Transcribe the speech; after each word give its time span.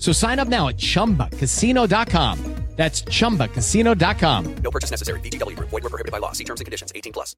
So 0.00 0.12
sign 0.12 0.40
up 0.40 0.48
now 0.48 0.68
at 0.68 0.76
chumbacasino.com. 0.76 2.60
That's 2.76 3.02
chumbacasino.com. 3.02 4.54
No 4.62 4.70
purchase 4.70 4.90
necessary. 4.90 5.20
VGW, 5.20 5.58
void, 5.58 5.82
were 5.82 5.90
prohibited 5.90 6.12
by 6.12 6.16
law. 6.16 6.32
See 6.32 6.44
terms 6.44 6.60
and 6.60 6.64
conditions 6.64 6.90
18 6.94 7.12
plus. 7.12 7.36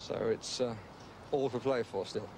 So 0.00 0.14
it's 0.30 0.60
uh, 0.60 0.74
all 1.32 1.48
for 1.48 1.58
play 1.58 1.82
for 1.82 2.04
still. 2.04 2.28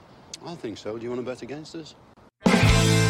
I 0.46 0.54
think 0.54 0.78
so. 0.78 0.96
Do 0.96 1.02
you 1.02 1.10
want 1.10 1.20
to 1.20 1.26
bet 1.26 1.42
against 1.42 1.74
us? 1.74 3.09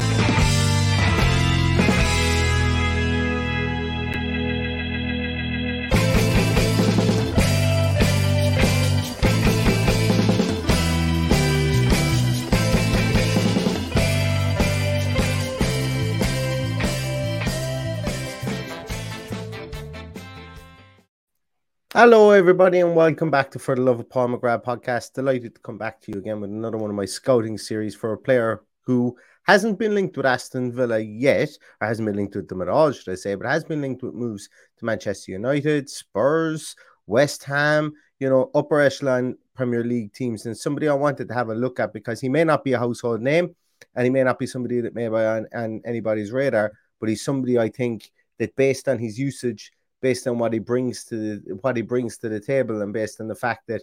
Hello, 21.93 22.31
everybody, 22.31 22.79
and 22.79 22.95
welcome 22.95 23.33
back 23.33 23.51
to 23.51 23.59
For 23.59 23.75
the 23.75 23.81
Love 23.81 23.99
of 23.99 24.09
Paul 24.09 24.29
McGrath 24.29 24.63
podcast. 24.63 25.13
Delighted 25.13 25.57
to 25.57 25.61
come 25.61 25.77
back 25.77 26.01
to 26.03 26.13
you 26.13 26.21
again 26.21 26.41
with 26.41 26.49
another 26.49 26.77
one 26.77 26.89
of 26.89 26.95
my 26.95 27.05
scouting 27.05 27.59
series 27.59 27.97
for 27.97 28.13
a 28.13 28.17
player 28.17 28.63
who 28.83 29.17
hasn't 29.43 29.77
been 29.77 29.93
linked 29.93 30.17
with 30.17 30.25
Aston 30.25 30.71
Villa 30.71 31.01
yet, 31.01 31.49
or 31.81 31.89
hasn't 31.89 32.07
been 32.07 32.15
linked 32.15 32.37
with 32.37 32.47
them 32.47 32.63
at 32.63 32.69
all, 32.69 32.93
should 32.93 33.11
I 33.11 33.17
say, 33.17 33.35
but 33.35 33.49
has 33.49 33.65
been 33.65 33.81
linked 33.81 34.05
with 34.05 34.15
moves 34.15 34.49
to 34.79 34.85
Manchester 34.85 35.33
United, 35.33 35.91
Spurs, 35.91 36.77
West 37.09 37.43
Ham, 37.43 37.93
you 38.21 38.31
know, 38.31 38.53
upper 38.55 38.81
echelon 38.81 39.37
Premier 39.57 39.83
League 39.83 40.13
teams, 40.13 40.47
and 40.47 40.57
somebody 40.57 40.87
I 40.87 40.95
wanted 40.95 41.27
to 41.27 41.35
have 41.35 41.49
a 41.49 41.57
look 41.57 41.81
at 41.81 41.93
because 41.93 42.21
he 42.21 42.29
may 42.29 42.45
not 42.45 42.63
be 42.63 42.75
a 42.75 42.79
household 42.79 43.21
name 43.21 43.57
and 43.97 44.05
he 44.05 44.11
may 44.11 44.23
not 44.23 44.39
be 44.39 44.47
somebody 44.47 44.81
that 44.81 44.95
may 44.95 45.09
be 45.09 45.17
on, 45.17 45.45
on 45.53 45.83
anybody's 45.85 46.31
radar, 46.31 46.71
but 47.01 47.09
he's 47.09 47.25
somebody 47.25 47.59
I 47.59 47.69
think 47.69 48.13
that 48.39 48.55
based 48.55 48.89
on 48.89 49.01
his 49.01 49.19
usage 49.19 49.73
based 50.01 50.27
on 50.27 50.39
what 50.39 50.53
he 50.53 50.59
brings 50.59 51.05
to 51.05 51.17
the, 51.17 51.55
what 51.61 51.77
he 51.77 51.83
brings 51.83 52.19
to 52.19 52.29
the 52.29 52.41
table 52.41 52.83
and 52.83 52.93
based 52.93 53.21
on 53.21 53.29
the 53.29 53.35
fact 53.35 53.67
that 53.69 53.83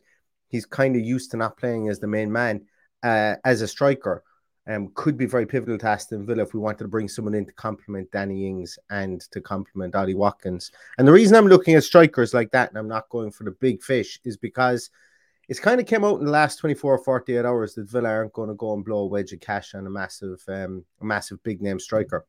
he's 0.49 0.65
kind 0.65 0.95
of 0.95 1.01
used 1.01 1.31
to 1.31 1.37
not 1.37 1.57
playing 1.57 1.89
as 1.89 1.99
the 1.99 2.07
main 2.07 2.31
man 2.31 2.65
uh, 3.03 3.35
as 3.45 3.61
a 3.61 3.67
striker. 3.67 4.23
Um, 4.69 4.91
could 4.95 5.15
be 5.15 5.25
very 5.25 5.45
pivotal 5.45 5.77
to 5.77 5.87
Aston 5.87 6.25
Villa 6.25 6.43
if 6.43 6.53
we 6.53 6.59
wanted 6.59 6.79
to 6.79 6.89
bring 6.89 7.07
someone 7.07 7.33
in 7.35 7.45
to 7.45 7.53
complement 7.53 8.11
Danny 8.11 8.45
Ings 8.45 8.77
and 8.89 9.21
to 9.31 9.39
complement 9.39 9.95
Ollie 9.95 10.13
Watkins. 10.13 10.71
And 10.97 11.07
the 11.07 11.11
reason 11.13 11.37
I'm 11.37 11.47
looking 11.47 11.75
at 11.75 11.85
strikers 11.85 12.33
like 12.33 12.51
that 12.51 12.67
and 12.69 12.77
I'm 12.77 12.87
not 12.89 13.07
going 13.07 13.31
for 13.31 13.45
the 13.45 13.51
big 13.51 13.81
fish 13.81 14.19
is 14.25 14.35
because 14.35 14.89
it's 15.47 15.61
kind 15.61 15.79
of 15.79 15.87
came 15.87 16.03
out 16.03 16.19
in 16.19 16.25
the 16.25 16.31
last 16.31 16.57
24 16.57 16.95
or 16.95 16.97
48 17.01 17.45
hours 17.45 17.75
that 17.75 17.89
Villa 17.89 18.09
aren't 18.09 18.33
going 18.33 18.49
to 18.49 18.55
go 18.55 18.73
and 18.73 18.83
blow 18.83 19.03
a 19.03 19.05
wedge 19.05 19.31
of 19.31 19.39
cash 19.39 19.73
on 19.73 19.87
a 19.87 19.89
massive, 19.89 20.43
um, 20.49 20.83
a 20.99 21.05
massive 21.05 21.41
big 21.43 21.61
name 21.61 21.79
striker 21.79 22.25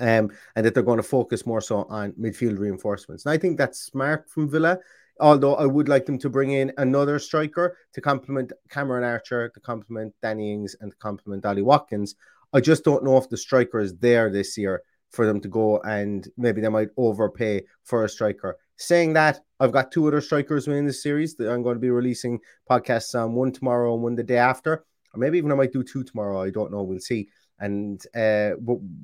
um, 0.00 0.30
and 0.54 0.64
that 0.64 0.74
they're 0.74 0.82
going 0.82 0.98
to 0.98 1.02
focus 1.02 1.46
more 1.46 1.60
so 1.60 1.86
on 1.88 2.12
midfield 2.12 2.58
reinforcements. 2.58 3.24
And 3.24 3.32
I 3.32 3.38
think 3.38 3.58
that's 3.58 3.80
smart 3.80 4.28
from 4.28 4.48
Villa. 4.48 4.78
Although 5.18 5.54
I 5.54 5.64
would 5.64 5.88
like 5.88 6.04
them 6.04 6.18
to 6.18 6.28
bring 6.28 6.50
in 6.50 6.72
another 6.76 7.18
striker 7.18 7.78
to 7.94 8.00
complement 8.02 8.52
Cameron 8.68 9.02
Archer, 9.02 9.48
to 9.48 9.60
complement 9.60 10.14
Danny 10.20 10.52
Ings, 10.52 10.76
and 10.80 10.92
to 10.92 10.96
complement 10.98 11.46
Ollie 11.46 11.62
Watkins. 11.62 12.16
I 12.52 12.60
just 12.60 12.84
don't 12.84 13.02
know 13.02 13.16
if 13.16 13.28
the 13.28 13.36
striker 13.36 13.80
is 13.80 13.96
there 13.96 14.30
this 14.30 14.58
year 14.58 14.82
for 15.10 15.26
them 15.26 15.40
to 15.40 15.48
go 15.48 15.80
and 15.80 16.28
maybe 16.36 16.60
they 16.60 16.68
might 16.68 16.88
overpay 16.96 17.64
for 17.84 18.04
a 18.04 18.08
striker. 18.08 18.58
Saying 18.76 19.14
that, 19.14 19.40
I've 19.58 19.72
got 19.72 19.90
two 19.90 20.06
other 20.06 20.20
strikers 20.20 20.66
within 20.66 20.86
this 20.86 21.02
series 21.02 21.34
that 21.36 21.50
I'm 21.50 21.62
going 21.62 21.76
to 21.76 21.80
be 21.80 21.90
releasing 21.90 22.38
podcasts 22.70 23.18
on 23.18 23.32
one 23.32 23.52
tomorrow 23.52 23.94
and 23.94 24.02
one 24.02 24.14
the 24.14 24.22
day 24.22 24.36
after, 24.36 24.84
or 25.14 25.18
maybe 25.18 25.38
even 25.38 25.50
I 25.50 25.54
might 25.54 25.72
do 25.72 25.82
two 25.82 26.04
tomorrow. 26.04 26.42
I 26.42 26.50
don't 26.50 26.70
know. 26.70 26.82
We'll 26.82 27.00
see 27.00 27.28
and 27.58 28.04
uh, 28.14 28.50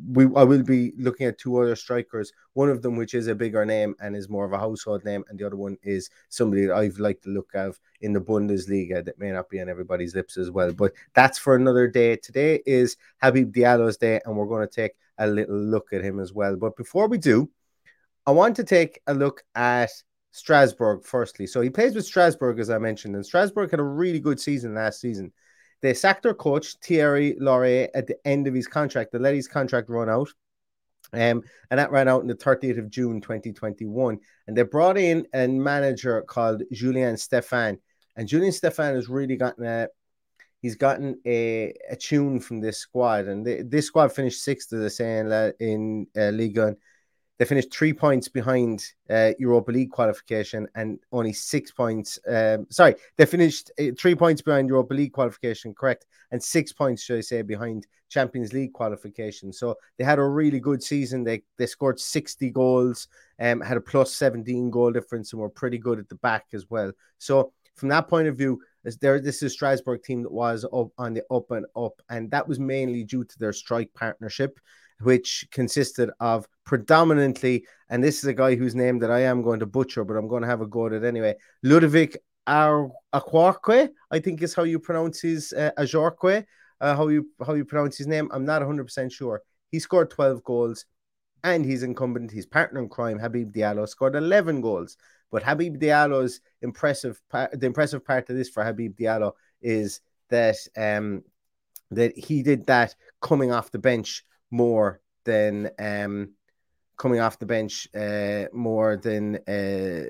we 0.09 0.25
I 0.37 0.45
will 0.45 0.63
be 0.63 0.93
looking 0.99 1.27
at 1.27 1.39
two 1.39 1.57
other 1.59 1.77
strikers. 1.77 2.33
One 2.53 2.69
of 2.69 2.83
them, 2.83 2.97
which 2.97 3.15
is 3.15 3.29
a 3.29 3.35
bigger 3.35 3.65
name 3.65 3.95
and 4.01 4.15
is 4.15 4.29
more 4.29 4.45
of 4.45 4.53
a 4.53 4.59
household 4.59 5.05
name, 5.05 5.25
and 5.29 5.39
the 5.39 5.47
other 5.47 5.57
one 5.57 5.79
is 5.83 6.11
somebody 6.29 6.67
that 6.67 6.75
I've 6.75 6.99
liked 6.99 7.25
to 7.25 7.31
look 7.31 7.51
at 7.55 7.73
in 8.01 8.13
the 8.13 8.21
Bundesliga 8.21 9.05
that 9.05 9.19
may 9.19 9.31
not 9.31 9.49
be 9.49 9.61
on 9.61 9.69
everybody's 9.69 10.15
lips 10.15 10.37
as 10.37 10.51
well. 10.51 10.73
But 10.73 10.93
that's 11.15 11.39
for 11.39 11.57
another 11.57 11.89
day. 11.89 12.17
Today 12.17 12.61
is 12.67 12.97
Habib 13.23 13.53
Diallo's 13.55 13.97
day, 13.97 14.21
and 14.25 14.37
we're 14.37 14.47
going 14.47 14.67
to 14.67 14.75
take 14.75 14.93
a 15.19 15.27
little 15.27 15.57
look 15.57 15.93
at 15.93 16.03
him 16.05 16.21
as 16.21 16.33
well. 16.33 16.57
But 16.57 16.77
before 16.77 17.09
we 17.09 17.19
do, 17.19 17.49
I 18.27 18.33
want 18.33 18.57
to 18.57 18.65
take 18.65 19.01
a 19.07 19.15
look 19.15 19.43
at 19.55 19.91
Strasbourg 20.31 21.05
firstly. 21.05 21.47
So 21.47 21.61
he 21.61 21.71
plays 21.71 21.95
with 21.95 22.07
Strasbourg, 22.07 22.59
as 22.59 22.71
I 22.71 22.79
mentioned, 22.79 23.15
and 23.15 23.25
Strasbourg 23.25 23.71
had 23.71 23.81
a 23.81 23.85
really 23.85 24.21
good 24.21 24.41
season 24.41 24.75
last 24.75 25.01
season. 25.01 25.33
They 25.83 25.95
sacked 25.95 26.23
their 26.23 26.35
coach, 26.35 26.77
Thierry 26.77 27.37
Laurey, 27.39 27.93
at 27.95 28.07
the 28.07 28.17
end 28.27 28.47
of 28.47 28.55
his 28.55 28.69
contract. 28.69 29.13
They 29.13 29.19
let 29.19 29.35
his 29.35 29.49
contract 29.49 29.89
run 29.91 30.09
out. 30.09 30.29
Um, 31.13 31.43
and 31.71 31.79
that 31.79 31.91
ran 31.91 32.09
out 32.09 32.23
on 32.23 32.29
the 32.29 32.35
30th 32.35 32.79
of 32.79 32.89
June 32.89 33.21
2021. 33.21 34.19
And 34.47 34.57
they 34.57 34.63
brought 34.63 34.97
in 34.97 35.27
a 35.35 35.47
manager 35.47 36.23
called 36.23 36.63
Julien 36.73 37.17
Stéphan. 37.17 37.79
And 38.17 38.29
Julien 38.29 38.53
Stéphan 38.53 38.95
has 38.95 39.09
really 39.09 39.37
gotten 39.37 39.67
a 39.67 39.89
he's 40.61 40.77
gotten 40.77 41.21
a, 41.27 41.75
a 41.91 41.97
tune 41.97 42.41
from 42.41 42.61
this 42.61 42.79
squad. 42.79 43.27
And 43.27 43.45
this 43.45 43.87
squad 43.87 44.13
finished 44.13 44.43
sixth, 44.43 44.73
as 44.73 44.85
I 44.85 44.89
say, 44.89 45.19
in, 45.19 45.53
in 45.59 46.07
uh, 46.17 46.31
Ligue 46.31 46.77
they 47.43 47.47
finished 47.47 47.75
three 47.75 47.93
points 47.93 48.29
behind 48.29 48.85
uh, 49.11 49.33
Europa 49.37 49.73
League 49.73 49.91
qualification 49.91 50.69
and 50.77 51.01
only 51.11 51.33
six 51.33 51.73
points. 51.73 52.17
Um, 52.29 52.69
sorry, 52.71 52.95
they 53.17 53.27
finished 53.27 53.69
uh, 53.81 53.87
three 53.99 54.15
points 54.15 54.41
behind 54.41 54.69
Europa 54.69 54.95
League 54.95 55.13
qualification, 55.13 55.75
correct? 55.75 56.07
And 56.31 56.41
six 56.41 56.73
points, 56.73 57.03
should 57.03 57.19
I 57.19 57.21
say, 57.23 57.43
behind 57.43 57.89
Champions 58.09 58.53
League 58.53 58.73
qualification. 58.73 59.53
So 59.53 59.75
they 59.99 60.05
had 60.05 60.21
a 60.21 60.25
really 60.25 60.61
good 60.61 60.85
season. 60.85 61.25
They 61.25 61.43
they 61.59 61.67
scored 61.67 61.99
60 61.99 62.49
goals, 62.51 63.09
um, 63.41 63.61
had 63.61 63.77
a 63.77 63.81
plus 63.81 64.13
17 64.13 64.71
goal 64.71 64.93
difference, 64.93 65.33
and 65.33 65.43
were 65.43 65.49
pretty 65.49 65.79
good 65.79 65.99
at 65.99 66.09
the 66.09 66.15
back 66.15 66.45
as 66.53 66.71
well. 66.71 66.93
So 67.19 67.53
from 67.75 67.89
that 67.89 68.07
point 68.07 68.29
of 68.29 68.39
view, 68.39 68.61
there 69.01 69.19
this 69.19 69.43
is 69.43 69.53
Strasbourg 69.53 70.05
team 70.05 70.23
that 70.23 70.31
was 70.31 70.65
up 70.73 70.93
on 70.97 71.15
the 71.15 71.25
up 71.29 71.51
and 71.51 71.67
up, 71.75 72.01
and 72.09 72.31
that 72.31 72.47
was 72.47 72.61
mainly 72.61 73.03
due 73.03 73.25
to 73.25 73.39
their 73.41 73.53
strike 73.53 73.93
partnership 73.95 74.61
which 75.05 75.47
consisted 75.51 76.11
of 76.21 76.47
predominantly, 76.65 77.67
and 77.89 78.03
this 78.03 78.19
is 78.19 78.25
a 78.25 78.35
guy 78.35 78.55
whose 78.55 78.75
name 78.75 78.99
that 79.01 79.11
I 79.11 79.21
am 79.21 79.43
going 79.43 79.61
to 79.61 79.67
butcher, 79.67 80.05
but 80.05 80.17
I'm 80.17 80.29
going 80.29 80.43
to 80.43 80.49
have 80.49 80.61
a 80.61 80.67
go 80.67 80.87
at 80.87 80.93
it 80.93 81.05
anyway. 81.05 81.35
Ludovic 81.63 82.19
Aquarque, 82.47 83.91
I 84.11 84.19
think 84.19 84.43
is 84.43 84.55
how 84.55 84.65
you 84.65 84.79
pronounce 84.79 85.21
his 85.21 85.53
uh, 85.53 85.71
Ajorque, 85.79 86.45
uh, 86.81 86.97
how 86.97 87.09
you 87.09 87.29
how 87.47 87.55
you 87.55 87.65
pronounce 87.65 87.97
his 87.97 88.07
name. 88.07 88.29
I'm 88.33 88.45
not 88.45 88.63
100 88.63 88.85
percent 88.85 89.13
sure. 89.13 89.43
He 89.71 89.79
scored 89.79 90.11
12 90.11 90.43
goals. 90.45 90.85
and 91.45 91.65
his 91.65 91.83
incumbent, 91.83 92.31
his 92.31 92.47
partner 92.47 92.81
in 92.81 92.89
crime, 92.89 93.19
Habib 93.19 93.53
Diallo, 93.53 93.89
scored 93.89 94.15
11 94.15 94.61
goals. 94.61 94.97
But 95.33 95.43
Habib 95.43 95.81
Diallo's 95.81 96.41
impressive 96.61 97.21
part, 97.31 97.59
the 97.59 97.67
impressive 97.67 98.05
part 98.05 98.31
of 98.31 98.37
this 98.37 98.49
for 98.49 98.63
Habib 98.63 98.97
Diallo 98.97 99.33
is 99.61 100.01
that 100.29 100.57
um, 100.77 101.25
that 101.91 102.17
he 102.17 102.43
did 102.43 102.67
that 102.67 102.95
coming 103.21 103.51
off 103.53 103.71
the 103.71 103.79
bench 103.79 104.25
more 104.53 105.01
than 105.25 105.71
um, 105.79 106.35
coming 106.97 107.21
off 107.21 107.39
the 107.41 107.47
bench 107.47 107.89
uh, 107.97 108.45
more 108.53 108.97
than 108.97 109.37
uh, 109.49 110.05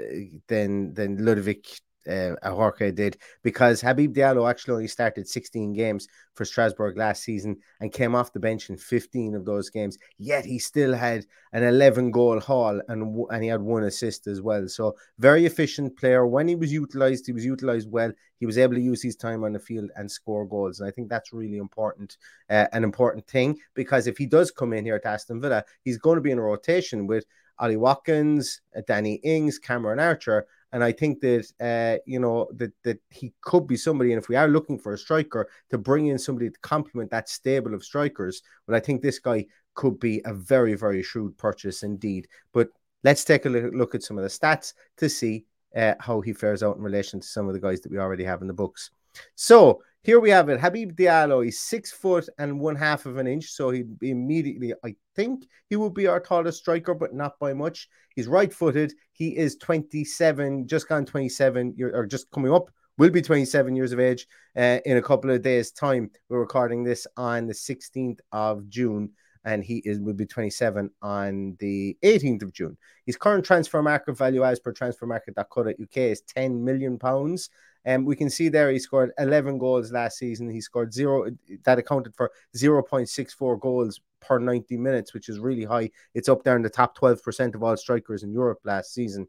than 0.48 0.92
than 0.92 1.24
Ludovic 1.24 1.80
uh, 2.08 2.34
Ajorque 2.44 2.94
did 2.94 3.16
because 3.42 3.80
Habib 3.80 4.14
Diallo 4.14 4.48
actually 4.48 4.74
only 4.74 4.88
started 4.88 5.28
16 5.28 5.72
games 5.72 6.08
for 6.34 6.44
Strasbourg 6.44 6.96
last 6.96 7.22
season 7.22 7.56
and 7.80 7.92
came 7.92 8.14
off 8.14 8.32
the 8.32 8.40
bench 8.40 8.70
in 8.70 8.76
15 8.76 9.34
of 9.34 9.44
those 9.44 9.70
games. 9.70 9.98
Yet 10.18 10.44
he 10.44 10.58
still 10.58 10.94
had 10.94 11.26
an 11.52 11.62
11 11.62 12.10
goal 12.10 12.40
haul 12.40 12.80
and 12.88 13.26
and 13.30 13.42
he 13.42 13.48
had 13.48 13.60
one 13.60 13.84
assist 13.84 14.26
as 14.26 14.40
well. 14.40 14.68
So 14.68 14.96
very 15.18 15.46
efficient 15.46 15.96
player. 15.96 16.26
When 16.26 16.48
he 16.48 16.54
was 16.54 16.72
utilized, 16.72 17.26
he 17.26 17.32
was 17.32 17.44
utilized 17.44 17.90
well. 17.90 18.12
He 18.38 18.46
was 18.46 18.58
able 18.58 18.74
to 18.74 18.80
use 18.80 19.02
his 19.02 19.16
time 19.16 19.44
on 19.44 19.52
the 19.52 19.58
field 19.58 19.90
and 19.96 20.10
score 20.10 20.46
goals. 20.46 20.80
And 20.80 20.88
I 20.88 20.92
think 20.92 21.08
that's 21.08 21.32
really 21.32 21.58
important, 21.58 22.16
uh, 22.50 22.66
an 22.72 22.82
important 22.82 23.26
thing 23.26 23.58
because 23.74 24.06
if 24.06 24.18
he 24.18 24.26
does 24.26 24.50
come 24.50 24.72
in 24.72 24.84
here 24.84 24.96
at 24.96 25.06
Aston 25.06 25.40
Villa, 25.40 25.64
he's 25.82 25.98
going 25.98 26.16
to 26.16 26.22
be 26.22 26.30
in 26.30 26.38
a 26.38 26.42
rotation 26.42 27.06
with. 27.06 27.24
Ollie 27.58 27.76
Watkins, 27.76 28.60
Danny 28.88 29.16
Ings, 29.22 29.58
Cameron 29.58 30.00
Archer, 30.00 30.46
and 30.72 30.82
I 30.82 30.92
think 30.92 31.20
that 31.20 31.46
uh, 31.60 32.02
you 32.06 32.18
know 32.18 32.48
that 32.56 32.72
that 32.82 32.98
he 33.10 33.32
could 33.40 33.66
be 33.66 33.76
somebody. 33.76 34.12
And 34.12 34.22
if 34.22 34.28
we 34.28 34.36
are 34.36 34.48
looking 34.48 34.78
for 34.78 34.92
a 34.92 34.98
striker 34.98 35.48
to 35.70 35.78
bring 35.78 36.06
in 36.06 36.18
somebody 36.18 36.50
to 36.50 36.58
complement 36.60 37.10
that 37.10 37.28
stable 37.28 37.74
of 37.74 37.84
strikers, 37.84 38.42
well, 38.66 38.76
I 38.76 38.80
think 38.80 39.02
this 39.02 39.18
guy 39.18 39.46
could 39.74 39.98
be 40.00 40.20
a 40.24 40.34
very 40.34 40.74
very 40.74 41.02
shrewd 41.02 41.36
purchase 41.38 41.82
indeed. 41.82 42.28
But 42.52 42.70
let's 43.04 43.24
take 43.24 43.46
a 43.46 43.50
look 43.50 43.94
at 43.94 44.02
some 44.02 44.18
of 44.18 44.24
the 44.24 44.30
stats 44.30 44.74
to 44.98 45.08
see 45.08 45.44
uh, 45.76 45.94
how 46.00 46.20
he 46.20 46.32
fares 46.32 46.62
out 46.62 46.76
in 46.76 46.82
relation 46.82 47.20
to 47.20 47.26
some 47.26 47.48
of 47.48 47.54
the 47.54 47.60
guys 47.60 47.80
that 47.80 47.92
we 47.92 47.98
already 47.98 48.24
have 48.24 48.42
in 48.42 48.48
the 48.48 48.54
books. 48.54 48.90
So 49.34 49.82
here 50.04 50.18
we 50.18 50.30
have 50.30 50.48
it. 50.48 50.60
Habib 50.60 50.96
Diallo, 50.96 51.44
he's 51.44 51.60
six 51.60 51.92
foot 51.92 52.28
and 52.38 52.58
one 52.58 52.74
half 52.74 53.06
of 53.06 53.18
an 53.18 53.28
inch. 53.28 53.52
So 53.52 53.70
he'd 53.70 53.98
be 53.98 54.10
immediately, 54.10 54.74
I 54.84 54.96
think 55.14 55.46
he 55.70 55.76
would 55.76 55.94
be 55.94 56.08
our 56.08 56.18
tallest 56.18 56.58
striker, 56.58 56.94
but 56.94 57.14
not 57.14 57.38
by 57.38 57.54
much. 57.54 57.88
He's 58.16 58.26
right 58.26 58.52
footed. 58.52 58.94
He 59.12 59.36
is 59.36 59.56
27, 59.56 60.66
just 60.66 60.88
gone 60.88 61.06
27, 61.06 61.76
or 61.80 62.06
just 62.06 62.30
coming 62.32 62.52
up, 62.52 62.70
will 62.98 63.10
be 63.10 63.22
27 63.22 63.76
years 63.76 63.92
of 63.92 64.00
age 64.00 64.26
uh, 64.56 64.78
in 64.84 64.96
a 64.96 65.02
couple 65.02 65.30
of 65.30 65.40
days' 65.42 65.70
time. 65.70 66.10
We're 66.28 66.40
recording 66.40 66.82
this 66.82 67.06
on 67.16 67.46
the 67.46 67.54
16th 67.54 68.18
of 68.32 68.68
June. 68.68 69.10
And 69.44 69.64
he 69.64 69.78
is 69.78 69.98
will 69.98 70.14
be 70.14 70.24
27 70.24 70.88
on 71.02 71.56
the 71.58 71.96
18th 72.04 72.42
of 72.42 72.52
June. 72.52 72.76
His 73.06 73.16
current 73.16 73.44
transfer 73.44 73.82
market 73.82 74.16
value, 74.16 74.44
as 74.44 74.60
per 74.60 74.72
transfermarket.co.uk, 74.72 75.96
is 75.96 76.22
10 76.22 76.64
million 76.64 76.96
pounds. 76.96 77.50
And 77.84 78.00
um, 78.00 78.04
we 78.04 78.14
can 78.14 78.30
see 78.30 78.48
there 78.48 78.70
he 78.70 78.78
scored 78.78 79.10
11 79.18 79.58
goals 79.58 79.90
last 79.90 80.18
season. 80.18 80.48
He 80.48 80.60
scored 80.60 80.94
zero, 80.94 81.26
that 81.64 81.78
accounted 81.78 82.14
for 82.14 82.30
0.64 82.56 83.60
goals 83.60 84.00
per 84.20 84.38
90 84.38 84.76
minutes, 84.76 85.12
which 85.12 85.28
is 85.28 85.40
really 85.40 85.64
high. 85.64 85.90
It's 86.14 86.28
up 86.28 86.44
there 86.44 86.56
in 86.56 86.62
the 86.62 86.70
top 86.70 86.96
12% 86.96 87.54
of 87.54 87.62
all 87.62 87.76
strikers 87.76 88.22
in 88.22 88.32
Europe 88.32 88.60
last 88.64 88.94
season. 88.94 89.26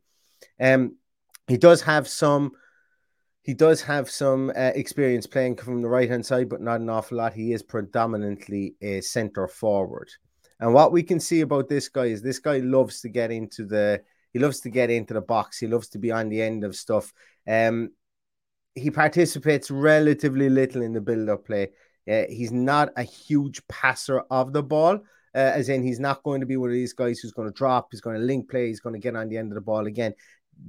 Um, 0.59 0.97
he 1.47 1.57
does 1.57 1.81
have 1.81 2.07
some. 2.07 2.51
He 3.41 3.53
does 3.53 3.81
have 3.81 4.09
some 4.09 4.51
uh, 4.55 4.71
experience 4.73 5.27
playing 5.27 5.57
from 5.57 5.81
the 5.81 5.89
right 5.89 6.09
hand 6.09 6.25
side, 6.25 6.47
but 6.47 6.61
not 6.61 6.79
an 6.79 6.89
awful 6.89 7.17
lot. 7.17 7.33
He 7.33 7.51
is 7.51 7.61
predominantly 7.61 8.75
a 8.81 9.01
centre 9.01 9.49
forward. 9.49 10.09
And 10.61 10.73
what 10.73 10.93
we 10.93 11.03
can 11.03 11.19
see 11.19 11.41
about 11.41 11.67
this 11.67 11.89
guy 11.89 12.05
is 12.05 12.21
this 12.21 12.39
guy 12.39 12.59
loves 12.59 13.01
to 13.01 13.09
get 13.09 13.31
into 13.31 13.65
the 13.65 14.01
he 14.31 14.39
loves 14.39 14.61
to 14.61 14.69
get 14.69 14.89
into 14.89 15.13
the 15.13 15.21
box. 15.21 15.59
He 15.59 15.67
loves 15.67 15.89
to 15.89 15.99
be 15.99 16.11
on 16.11 16.29
the 16.29 16.41
end 16.41 16.63
of 16.63 16.75
stuff. 16.75 17.13
Um, 17.47 17.91
he 18.75 18.89
participates 18.89 19.69
relatively 19.69 20.49
little 20.49 20.81
in 20.81 20.93
the 20.93 21.01
build-up 21.01 21.45
play. 21.45 21.69
Uh, 22.09 22.23
he's 22.29 22.51
not 22.51 22.89
a 22.97 23.03
huge 23.03 23.65
passer 23.67 24.23
of 24.29 24.51
the 24.51 24.63
ball, 24.63 24.95
uh, 24.95 25.37
as 25.37 25.69
in 25.69 25.83
he's 25.83 25.99
not 25.99 26.23
going 26.23 26.41
to 26.41 26.47
be 26.47 26.57
one 26.57 26.69
of 26.69 26.73
these 26.73 26.93
guys 26.93 27.19
who's 27.19 27.31
going 27.31 27.47
to 27.47 27.53
drop, 27.53 27.87
he's 27.91 28.01
going 28.01 28.19
to 28.19 28.25
link 28.25 28.49
play, 28.49 28.67
he's 28.67 28.79
going 28.79 28.93
to 28.93 28.99
get 28.99 29.15
on 29.15 29.29
the 29.29 29.37
end 29.37 29.51
of 29.51 29.55
the 29.55 29.61
ball 29.61 29.87
again. 29.87 30.13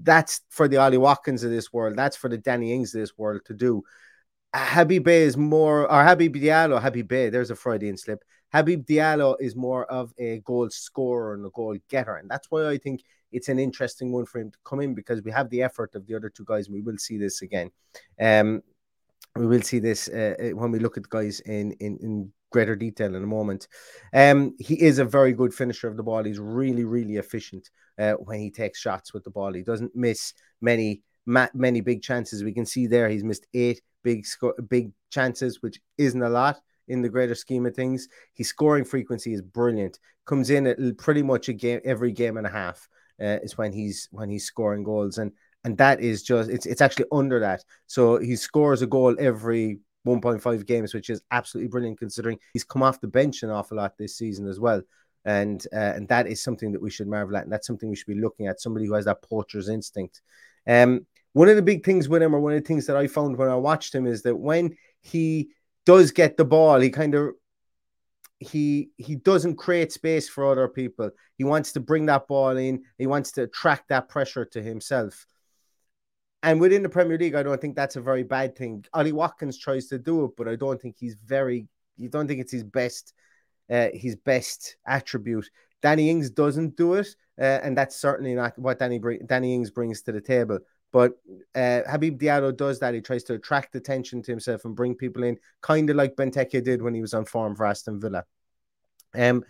That's 0.03 0.41
for 0.49 0.69
the 0.69 0.77
Ollie 0.77 0.97
Watkins 0.97 1.45
of 1.45 1.51
this 1.51 1.73
world. 1.73 1.97
That's 1.97 2.17
for 2.17 2.29
the 2.29 2.39
Danny 2.39 2.73
Ings 2.73 2.95
of 2.95 3.01
this 3.01 3.19
world 3.19 3.43
to 3.47 3.55
do. 3.55 3.83
Habib 4.55 5.09
is 5.09 5.37
more, 5.37 5.91
or 5.91 6.05
Habib 6.05 6.37
Diallo, 6.37 6.81
Habib 6.81 7.09
Beye, 7.09 7.31
there's 7.31 7.51
a 7.51 7.57
Freudian 7.57 7.97
slip. 7.97 8.23
Habib 8.53 8.87
Diallo 8.87 9.35
is 9.41 9.57
more 9.57 9.85
of 9.87 10.15
a 10.17 10.39
goal 10.45 10.71
scorer 10.71 11.35
and 11.35 11.45
a 11.45 11.51
goal 11.51 11.77
getter. 11.89 12.15
And 12.15 12.31
that's 12.31 12.49
why 12.51 12.69
I 12.69 12.79
think 12.79 13.03
it's 13.35 13.49
an 13.49 13.59
interesting 13.59 14.13
one 14.13 14.27
for 14.27 14.41
him 14.41 14.51
to 14.51 14.59
come 14.65 14.81
in 14.81 14.95
because 14.95 15.23
we 15.23 15.31
have 15.31 15.51
the 15.51 15.63
effort 15.63 15.95
of 15.95 16.07
the 16.07 16.15
other 16.15 16.31
two 16.31 16.45
guys. 16.45 16.69
We 16.71 16.83
will 16.83 16.99
see 16.99 17.19
this 17.19 17.43
again. 17.43 17.71
Um, 18.21 18.63
we 19.37 19.47
will 19.47 19.63
see 19.63 19.81
this 19.81 20.09
uh, 20.09 20.35
uh, 20.39 20.49
when 20.51 20.71
we 20.71 20.79
look 20.79 20.97
at 20.97 21.09
guys 21.09 21.41
in, 21.41 21.73
in, 21.81 21.99
in 22.01 22.33
greater 22.53 22.77
detail 22.77 23.15
in 23.17 23.23
a 23.25 23.27
moment. 23.27 23.67
Um, 24.13 24.55
he 24.61 24.81
is 24.81 25.01
a 25.01 25.05
very 25.05 25.33
good 25.33 25.53
finisher 25.53 25.89
of 25.89 25.97
the 25.97 26.05
ball. 26.05 26.23
He's 26.23 26.39
really, 26.39 26.85
really 26.85 27.17
efficient 27.17 27.69
uh, 27.99 28.13
when 28.13 28.39
he 28.39 28.51
takes 28.51 28.79
shots 28.79 29.13
with 29.13 29.25
the 29.25 29.31
ball. 29.31 29.53
He 29.53 29.63
doesn't 29.63 29.95
miss 29.95 30.33
many 30.61 31.03
many 31.27 31.81
big 31.81 32.03
chances. 32.03 32.45
We 32.45 32.53
can 32.53 32.67
see 32.67 32.87
there 32.87 33.09
he's 33.09 33.25
missed 33.25 33.47
eight 33.55 33.81
big 34.03 34.27
sco- 34.27 34.55
big 34.69 34.93
chances, 35.11 35.63
which 35.63 35.81
isn't 35.99 36.23
a 36.23 36.29
lot 36.29 36.61
in 36.89 37.03
the 37.03 37.09
greater 37.09 37.35
scheme 37.35 37.67
of 37.67 37.75
things. 37.75 38.09
His 38.35 38.49
scoring 38.49 38.85
frequency 38.85 39.33
is 39.33 39.41
brilliant. 39.41 39.99
Comes 40.27 40.51
in 40.51 40.67
at 40.67 40.79
pretty 40.99 41.23
much 41.23 41.49
a 41.49 41.53
game 41.53 41.81
every 41.85 42.13
game 42.13 42.37
and 42.37 42.47
a 42.47 42.51
half 42.51 42.89
uh, 43.21 43.39
is 43.43 43.57
when 43.57 43.73
he's 43.73 44.09
when 44.11 44.29
he's 44.29 44.45
scoring 44.45 44.83
goals, 44.83 45.19
and 45.19 45.33
and 45.65 45.77
that 45.79 46.01
is 46.01 46.23
just 46.23 46.51
it's 46.51 46.67
it's 46.67 46.81
actually 46.81 47.07
under 47.13 47.41
that. 47.41 47.65
So 47.87 48.19
he 48.19 48.37
scores 48.37 48.83
a 48.83 48.87
goal 48.87 49.17
every 49.19 49.79
1.5 50.07 50.67
games, 50.67 50.93
which 50.95 51.11
is 51.11 51.23
absolutely 51.31 51.69
brilliant 51.69 51.99
considering 51.99 52.39
he's 52.53 52.65
come 52.65 52.83
off 52.83 53.01
the 53.01 53.09
bench 53.09 53.43
an 53.43 53.51
awful 53.51 53.79
lot 53.79 53.97
this 53.97 54.17
season 54.17 54.47
as 54.47 54.61
well. 54.61 54.83
And 55.25 55.67
uh, 55.73 55.93
and 55.97 56.07
that 56.09 56.27
is 56.27 56.43
something 56.43 56.71
that 56.73 56.83
we 56.83 56.91
should 56.91 57.09
marvel 57.09 57.37
at, 57.37 57.45
and 57.45 57.53
that's 57.53 57.67
something 57.67 57.89
we 57.89 57.97
should 57.97 58.15
be 58.15 58.21
looking 58.21 58.47
at. 58.47 58.61
Somebody 58.61 58.87
who 58.87 58.95
has 58.95 59.07
that 59.07 59.23
poacher's 59.23 59.71
instinct. 59.71 60.21
Um, 60.67 61.07
one 61.33 61.49
of 61.49 61.57
the 61.57 61.63
big 61.63 61.85
things 61.85 62.09
with 62.09 62.23
him, 62.23 62.35
or 62.35 62.41
one 62.41 62.53
of 62.53 62.63
the 62.63 62.67
things 62.67 62.87
that 62.87 62.97
I 62.97 63.07
found 63.07 63.37
when 63.37 63.49
I 63.49 63.57
watched 63.57 63.95
him, 63.95 64.07
is 64.07 64.23
that 64.23 64.37
when 64.37 64.77
he 65.01 65.49
does 65.87 66.11
get 66.11 66.37
the 66.37 66.45
ball, 66.45 66.79
he 66.79 66.91
kind 66.91 67.15
of 67.15 67.31
he 68.41 68.91
he 68.97 69.17
doesn't 69.17 69.57
create 69.57 69.93
space 69.93 70.29
for 70.29 70.51
other 70.51 70.69
people. 70.69 71.11
He 71.37 71.45
wants 71.45 71.73
to 71.73 71.81
bring 71.81 72.07
that 72.07 72.27
ball 72.27 72.57
in. 72.57 72.83
He 72.99 73.07
wants 73.07 73.33
to 73.33 73.43
attract 73.43 73.89
that 73.89 74.09
pressure 74.09 74.45
to 74.47 74.63
himself. 74.63 75.27
And 76.43 76.61
within 76.61 76.83
the 76.83 76.91
Premier 76.91 77.17
League, 77.17 77.35
I 77.35 77.43
don't 77.43 77.61
think 77.61 77.75
that's 77.75 77.97
a 77.97 78.03
very 78.03 78.23
bad 78.23 78.55
thing. 78.55 78.85
Ollie 78.93 79.13
Watkins 79.13 79.57
tries 79.57 79.87
to 79.87 79.99
do 79.99 80.27
it, 80.27 80.33
but 80.37 80.47
I 80.47 80.57
don't 80.57 80.81
think 80.81 80.97
he's 80.99 81.17
very. 81.25 81.69
You 81.97 82.09
don't 82.09 82.27
think 82.27 82.41
it's 82.41 82.53
his 82.53 82.65
best, 82.65 83.15
uh, 83.71 83.89
his 83.95 84.17
best 84.17 84.77
attribute. 84.87 85.49
Danny 85.81 86.11
Ings 86.11 86.31
doesn't 86.31 86.77
do 86.77 86.95
it, 86.95 87.09
uh, 87.41 87.61
and 87.63 87.77
that's 87.79 87.97
certainly 87.97 88.35
not 88.35 88.59
what 88.59 88.79
Danny 88.79 89.01
Danny 89.27 89.55
Ings 89.55 89.71
brings 89.71 90.03
to 90.03 90.13
the 90.13 90.21
table. 90.21 90.59
But 90.95 91.15
uh, 91.57 91.81
Habib 91.91 92.21
Diallo 92.21 92.57
does 92.57 92.79
that. 92.79 92.95
He 92.95 93.01
tries 93.01 93.25
to 93.25 93.35
attract 93.35 93.75
attention 93.75 94.23
to 94.23 94.31
himself 94.31 94.65
and 94.65 94.77
bring 94.77 94.95
people 94.95 95.25
in, 95.25 95.39
kind 95.61 95.91
of 95.91 95.97
like 95.97 96.15
Benteke 96.15 96.63
did 96.63 96.83
when 96.83 96.95
he 96.95 97.01
was 97.01 97.15
on 97.15 97.25
form 97.25 97.57
for 97.57 97.67
Aston 97.67 98.01
Villa. 98.01 98.23
Um, 99.13 99.43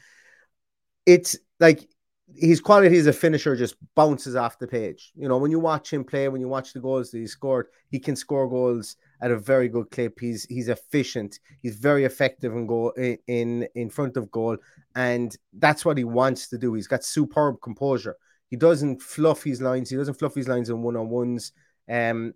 it's 1.05 1.37
like 1.61 1.87
his 2.35 2.63
quality 2.63 2.97
as 2.97 3.09
a 3.09 3.13
finisher 3.13 3.57
just 3.57 3.77
bounces 3.95 4.37
off 4.37 4.59
the 4.59 4.67
page. 4.67 5.13
You 5.15 5.29
know, 5.29 5.37
when 5.37 5.51
you 5.51 5.61
watch 5.61 5.93
him 5.93 6.03
play, 6.03 6.29
when 6.29 6.41
you 6.41 6.49
watch 6.49 6.73
the 6.73 6.81
goals 6.81 7.11
that 7.11 7.19
he 7.19 7.27
scored, 7.27 7.67
he 7.91 7.99
can 7.99 8.17
score 8.17 8.49
goals 8.49 8.97
at 9.21 9.31
a 9.31 9.39
very 9.39 9.69
good 9.69 9.91
clip. 9.91 10.19
He's 10.19 10.47
he's 10.47 10.69
efficient. 10.69 11.41
He's 11.61 11.77
very 11.77 12.05
effective 12.05 12.55
in 12.55 12.67
goal 12.67 12.95
in 13.27 13.69
in 13.75 13.91
front 13.91 14.17
of 14.17 14.31
goal, 14.31 14.57
and 14.97 15.37
that's 15.53 15.85
what 15.85 15.99
he 15.99 16.05
wants 16.05 16.49
to 16.49 16.57
do. 16.57 16.73
He's 16.73 16.87
got 16.87 17.05
superb 17.05 17.61
composure. 17.61 18.17
He 18.51 18.57
doesn't 18.57 19.03
fluff 19.03 19.43
his 19.43 19.61
lines. 19.61 19.91
He 19.91 19.97
doesn't 19.97 20.15
fluff 20.15 20.35
his 20.35 20.49
lines 20.49 20.71
in 20.71 20.83
one 20.83 20.97
on 20.97 21.09
ones. 21.09 21.53
Um, 21.89 22.35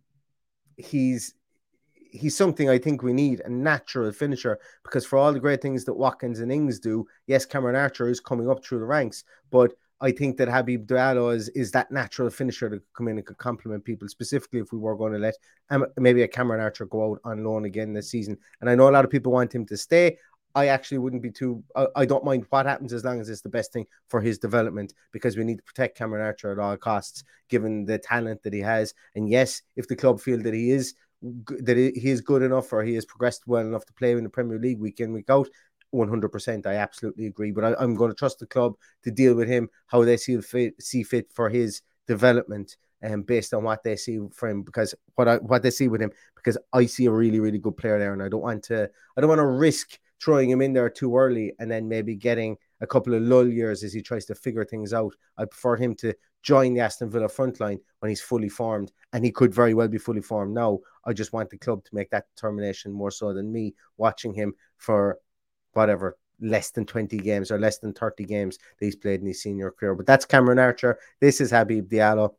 he's 0.76 1.34
he's 2.10 2.36
something 2.36 2.70
I 2.70 2.78
think 2.78 3.02
we 3.02 3.12
need 3.12 3.40
a 3.40 3.50
natural 3.50 4.10
finisher 4.12 4.58
because 4.82 5.04
for 5.04 5.18
all 5.18 5.32
the 5.32 5.40
great 5.40 5.60
things 5.60 5.84
that 5.84 5.94
Watkins 5.94 6.40
and 6.40 6.50
Ings 6.50 6.78
do, 6.78 7.06
yes, 7.26 7.44
Cameron 7.44 7.76
Archer 7.76 8.08
is 8.08 8.18
coming 8.18 8.48
up 8.48 8.64
through 8.64 8.78
the 8.78 8.86
ranks, 8.86 9.24
but 9.50 9.74
I 10.00 10.12
think 10.12 10.36
that 10.36 10.48
Habib 10.48 10.86
Diallo 10.86 11.34
is, 11.34 11.48
is 11.50 11.72
that 11.72 11.90
natural 11.90 12.30
finisher 12.30 12.70
to 12.70 12.80
come 12.94 13.08
in 13.08 13.16
and 13.16 13.26
could 13.26 13.38
complement 13.38 13.84
people, 13.84 14.08
specifically 14.08 14.60
if 14.60 14.72
we 14.72 14.78
were 14.78 14.96
going 14.96 15.12
to 15.12 15.18
let 15.18 15.34
um, 15.70 15.86
maybe 15.96 16.22
a 16.22 16.28
Cameron 16.28 16.60
Archer 16.60 16.86
go 16.86 17.12
out 17.12 17.20
on 17.24 17.44
loan 17.44 17.64
again 17.64 17.92
this 17.92 18.10
season. 18.10 18.38
And 18.60 18.70
I 18.70 18.74
know 18.74 18.88
a 18.88 18.92
lot 18.92 19.04
of 19.04 19.10
people 19.10 19.32
want 19.32 19.54
him 19.54 19.66
to 19.66 19.76
stay. 19.76 20.16
I 20.58 20.66
actually 20.66 20.98
wouldn't 20.98 21.22
be 21.22 21.30
too. 21.30 21.62
I, 21.76 21.86
I, 21.94 22.04
don't 22.04 22.24
mind 22.24 22.44
what 22.50 22.66
happens 22.66 22.92
as 22.92 23.04
long 23.04 23.20
as 23.20 23.28
it's 23.28 23.42
the 23.42 23.48
best 23.48 23.72
thing 23.72 23.86
for 24.08 24.20
his 24.20 24.38
development 24.38 24.92
because 25.12 25.36
we 25.36 25.44
need 25.44 25.58
to 25.58 25.62
protect 25.62 25.96
Cameron 25.96 26.26
Archer 26.26 26.50
at 26.50 26.58
all 26.58 26.76
costs, 26.76 27.22
given 27.48 27.84
the 27.84 27.96
talent 27.98 28.42
that 28.42 28.52
he 28.52 28.58
has. 28.58 28.92
And 29.14 29.28
yes, 29.28 29.62
if 29.76 29.86
the 29.86 29.94
club 29.94 30.20
feel 30.20 30.42
that 30.42 30.54
he 30.54 30.72
is 30.72 30.94
that 31.22 31.76
he 31.76 32.10
is 32.10 32.20
good 32.20 32.42
enough 32.42 32.72
or 32.72 32.82
he 32.82 32.94
has 32.94 33.04
progressed 33.04 33.46
well 33.46 33.64
enough 33.64 33.86
to 33.86 33.92
play 33.92 34.12
in 34.12 34.24
the 34.24 34.30
Premier 34.30 34.58
League 34.58 34.80
week 34.80 34.98
in 34.98 35.12
week 35.12 35.30
out, 35.30 35.48
100%. 35.94 36.66
I 36.66 36.74
absolutely 36.74 37.26
agree. 37.26 37.52
But 37.52 37.64
I, 37.64 37.82
am 37.84 37.94
going 37.94 38.10
to 38.10 38.16
trust 38.16 38.40
the 38.40 38.46
club 38.46 38.74
to 39.04 39.12
deal 39.12 39.34
with 39.34 39.48
him 39.48 39.68
how 39.86 40.04
they 40.04 40.16
see 40.16 40.40
fit, 40.40 40.82
see 40.82 41.04
fit 41.04 41.32
for 41.32 41.48
his 41.48 41.82
development 42.08 42.76
and 43.00 43.14
um, 43.14 43.22
based 43.22 43.54
on 43.54 43.62
what 43.62 43.84
they 43.84 43.94
see 43.94 44.18
for 44.32 44.48
him 44.48 44.62
because 44.62 44.94
what 45.14 45.28
I 45.28 45.36
what 45.36 45.62
they 45.62 45.70
see 45.70 45.86
with 45.86 46.02
him 46.02 46.10
because 46.34 46.58
I 46.72 46.86
see 46.86 47.06
a 47.06 47.12
really 47.12 47.38
really 47.38 47.58
good 47.58 47.76
player 47.76 47.98
there 47.98 48.12
and 48.12 48.22
I 48.22 48.28
don't 48.28 48.42
want 48.42 48.64
to 48.64 48.90
I 49.16 49.20
don't 49.20 49.28
want 49.28 49.38
to 49.38 49.46
risk 49.46 49.98
throwing 50.22 50.50
him 50.50 50.60
in 50.60 50.72
there 50.72 50.90
too 50.90 51.16
early 51.16 51.52
and 51.58 51.70
then 51.70 51.88
maybe 51.88 52.14
getting 52.14 52.56
a 52.80 52.86
couple 52.86 53.14
of 53.14 53.22
lull 53.22 53.48
years 53.48 53.82
as 53.82 53.92
he 53.92 54.02
tries 54.02 54.24
to 54.26 54.34
figure 54.34 54.64
things 54.64 54.92
out. 54.92 55.14
I 55.36 55.44
prefer 55.44 55.76
him 55.76 55.94
to 55.96 56.14
join 56.42 56.74
the 56.74 56.80
Aston 56.80 57.10
Villa 57.10 57.28
front 57.28 57.60
line 57.60 57.80
when 57.98 58.08
he's 58.08 58.20
fully 58.20 58.48
formed, 58.48 58.92
and 59.12 59.24
he 59.24 59.30
could 59.30 59.54
very 59.54 59.74
well 59.74 59.88
be 59.88 59.98
fully 59.98 60.20
formed 60.20 60.54
now. 60.54 60.78
I 61.04 61.12
just 61.12 61.32
want 61.32 61.50
the 61.50 61.58
club 61.58 61.84
to 61.84 61.94
make 61.94 62.10
that 62.10 62.26
determination 62.34 62.92
more 62.92 63.10
so 63.10 63.32
than 63.32 63.52
me 63.52 63.74
watching 63.96 64.32
him 64.32 64.54
for 64.76 65.18
whatever 65.72 66.16
less 66.40 66.70
than 66.70 66.86
20 66.86 67.18
games 67.18 67.50
or 67.50 67.58
less 67.58 67.78
than 67.78 67.92
30 67.92 68.24
games 68.24 68.58
that 68.58 68.84
he's 68.84 68.96
played 68.96 69.20
in 69.20 69.26
his 69.26 69.42
senior 69.42 69.70
career. 69.70 69.94
But 69.94 70.06
that's 70.06 70.24
Cameron 70.24 70.58
Archer. 70.58 70.98
This 71.20 71.40
is 71.40 71.50
Habib 71.50 71.90
Diallo. 71.90 72.34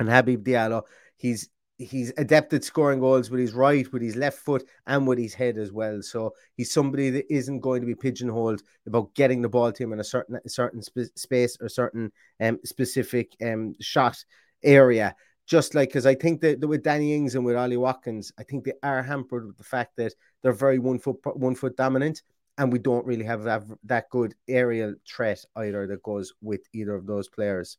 And 0.00 0.08
Habib 0.08 0.44
Diallo, 0.44 0.82
he's 1.16 1.50
he's 1.78 2.12
adept 2.18 2.52
at 2.52 2.64
scoring 2.64 2.98
goals 3.00 3.30
with 3.30 3.40
his 3.40 3.54
right, 3.54 3.90
with 3.92 4.02
his 4.02 4.16
left 4.16 4.38
foot, 4.38 4.68
and 4.86 5.06
with 5.06 5.18
his 5.18 5.34
head 5.34 5.56
as 5.56 5.72
well. 5.72 6.02
So 6.02 6.34
he's 6.56 6.72
somebody 6.72 7.10
that 7.10 7.32
isn't 7.32 7.60
going 7.60 7.80
to 7.80 7.86
be 7.86 7.94
pigeonholed 7.94 8.62
about 8.86 9.14
getting 9.14 9.40
the 9.40 9.48
ball 9.48 9.72
to 9.72 9.82
him 9.82 9.92
in 9.92 10.00
a 10.00 10.04
certain 10.04 10.38
a 10.44 10.48
certain 10.48 10.82
sp- 10.82 11.14
space 11.14 11.56
or 11.60 11.68
certain 11.68 12.12
um, 12.40 12.58
specific 12.64 13.34
um, 13.42 13.74
shot 13.80 14.22
area. 14.62 15.14
Just 15.46 15.74
like 15.74 15.88
because 15.88 16.04
I 16.04 16.14
think 16.14 16.42
that, 16.42 16.60
that 16.60 16.68
with 16.68 16.82
Danny 16.82 17.14
Ings 17.14 17.34
and 17.34 17.44
with 17.44 17.56
Ollie 17.56 17.78
Watkins, 17.78 18.32
I 18.38 18.42
think 18.42 18.64
they 18.64 18.74
are 18.82 19.02
hampered 19.02 19.46
with 19.46 19.56
the 19.56 19.64
fact 19.64 19.96
that 19.96 20.12
they're 20.42 20.52
very 20.52 20.78
one 20.78 20.98
foot 20.98 21.16
one 21.36 21.54
foot 21.54 21.76
dominant, 21.76 22.22
and 22.58 22.72
we 22.72 22.78
don't 22.78 23.06
really 23.06 23.24
have 23.24 23.44
that, 23.44 23.62
that 23.84 24.10
good 24.10 24.34
aerial 24.48 24.94
threat 25.06 25.42
either 25.56 25.86
that 25.86 26.02
goes 26.02 26.34
with 26.42 26.60
either 26.74 26.94
of 26.94 27.06
those 27.06 27.28
players. 27.28 27.78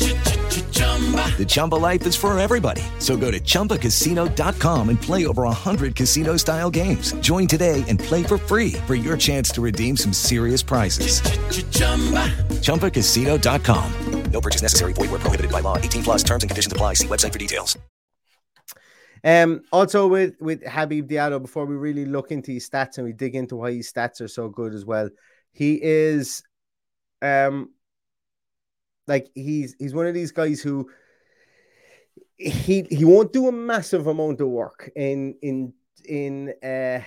The 1.37 1.45
Chumba 1.47 1.75
life 1.75 2.05
is 2.05 2.15
for 2.15 2.37
everybody. 2.37 2.83
So 2.99 3.17
go 3.17 3.31
to 3.31 3.39
ChumbaCasino.com 3.39 4.89
and 4.89 5.01
play 5.01 5.25
over 5.25 5.43
100 5.43 5.95
casino 5.95 6.37
style 6.37 6.69
games. 6.69 7.13
Join 7.13 7.47
today 7.47 7.83
and 7.87 7.99
play 7.99 8.21
for 8.21 8.37
free 8.37 8.73
for 8.85 8.93
your 8.93 9.17
chance 9.17 9.49
to 9.51 9.61
redeem 9.61 9.97
some 9.97 10.13
serious 10.13 10.61
prizes. 10.61 11.21
ChumbaCasino.com. 12.61 13.91
No 14.31 14.41
purchase 14.41 14.61
necessary. 14.61 14.93
Void 14.93 15.11
where 15.11 15.19
prohibited 15.19 15.51
by 15.51 15.59
law. 15.61 15.77
18 15.77 16.03
plus 16.03 16.23
terms 16.23 16.43
and 16.43 16.49
conditions 16.49 16.71
apply. 16.71 16.93
See 16.93 17.07
website 17.07 17.33
for 17.33 17.39
details. 17.39 17.77
Um, 19.23 19.61
also 19.71 20.07
with, 20.07 20.35
with 20.39 20.65
Habib 20.65 21.09
Diallo, 21.09 21.41
before 21.41 21.65
we 21.65 21.75
really 21.75 22.05
look 22.05 22.31
into 22.31 22.51
his 22.51 22.67
stats 22.67 22.97
and 22.97 23.05
we 23.05 23.13
dig 23.13 23.35
into 23.35 23.55
why 23.55 23.73
his 23.73 23.91
stats 23.91 24.21
are 24.21 24.27
so 24.27 24.49
good 24.49 24.73
as 24.73 24.85
well, 24.85 25.09
he 25.51 25.79
is 25.81 26.43
um 27.21 27.69
like 29.11 29.29
he's 29.35 29.75
he's 29.77 29.93
one 29.93 30.07
of 30.07 30.13
these 30.13 30.31
guys 30.31 30.61
who 30.61 30.89
he 32.37 32.87
he 32.89 33.03
won't 33.03 33.33
do 33.33 33.47
a 33.47 33.51
massive 33.51 34.07
amount 34.07 34.39
of 34.39 34.47
work 34.47 34.89
in 34.95 35.35
in 35.41 35.73
in 36.05 36.53
uh 36.63 37.01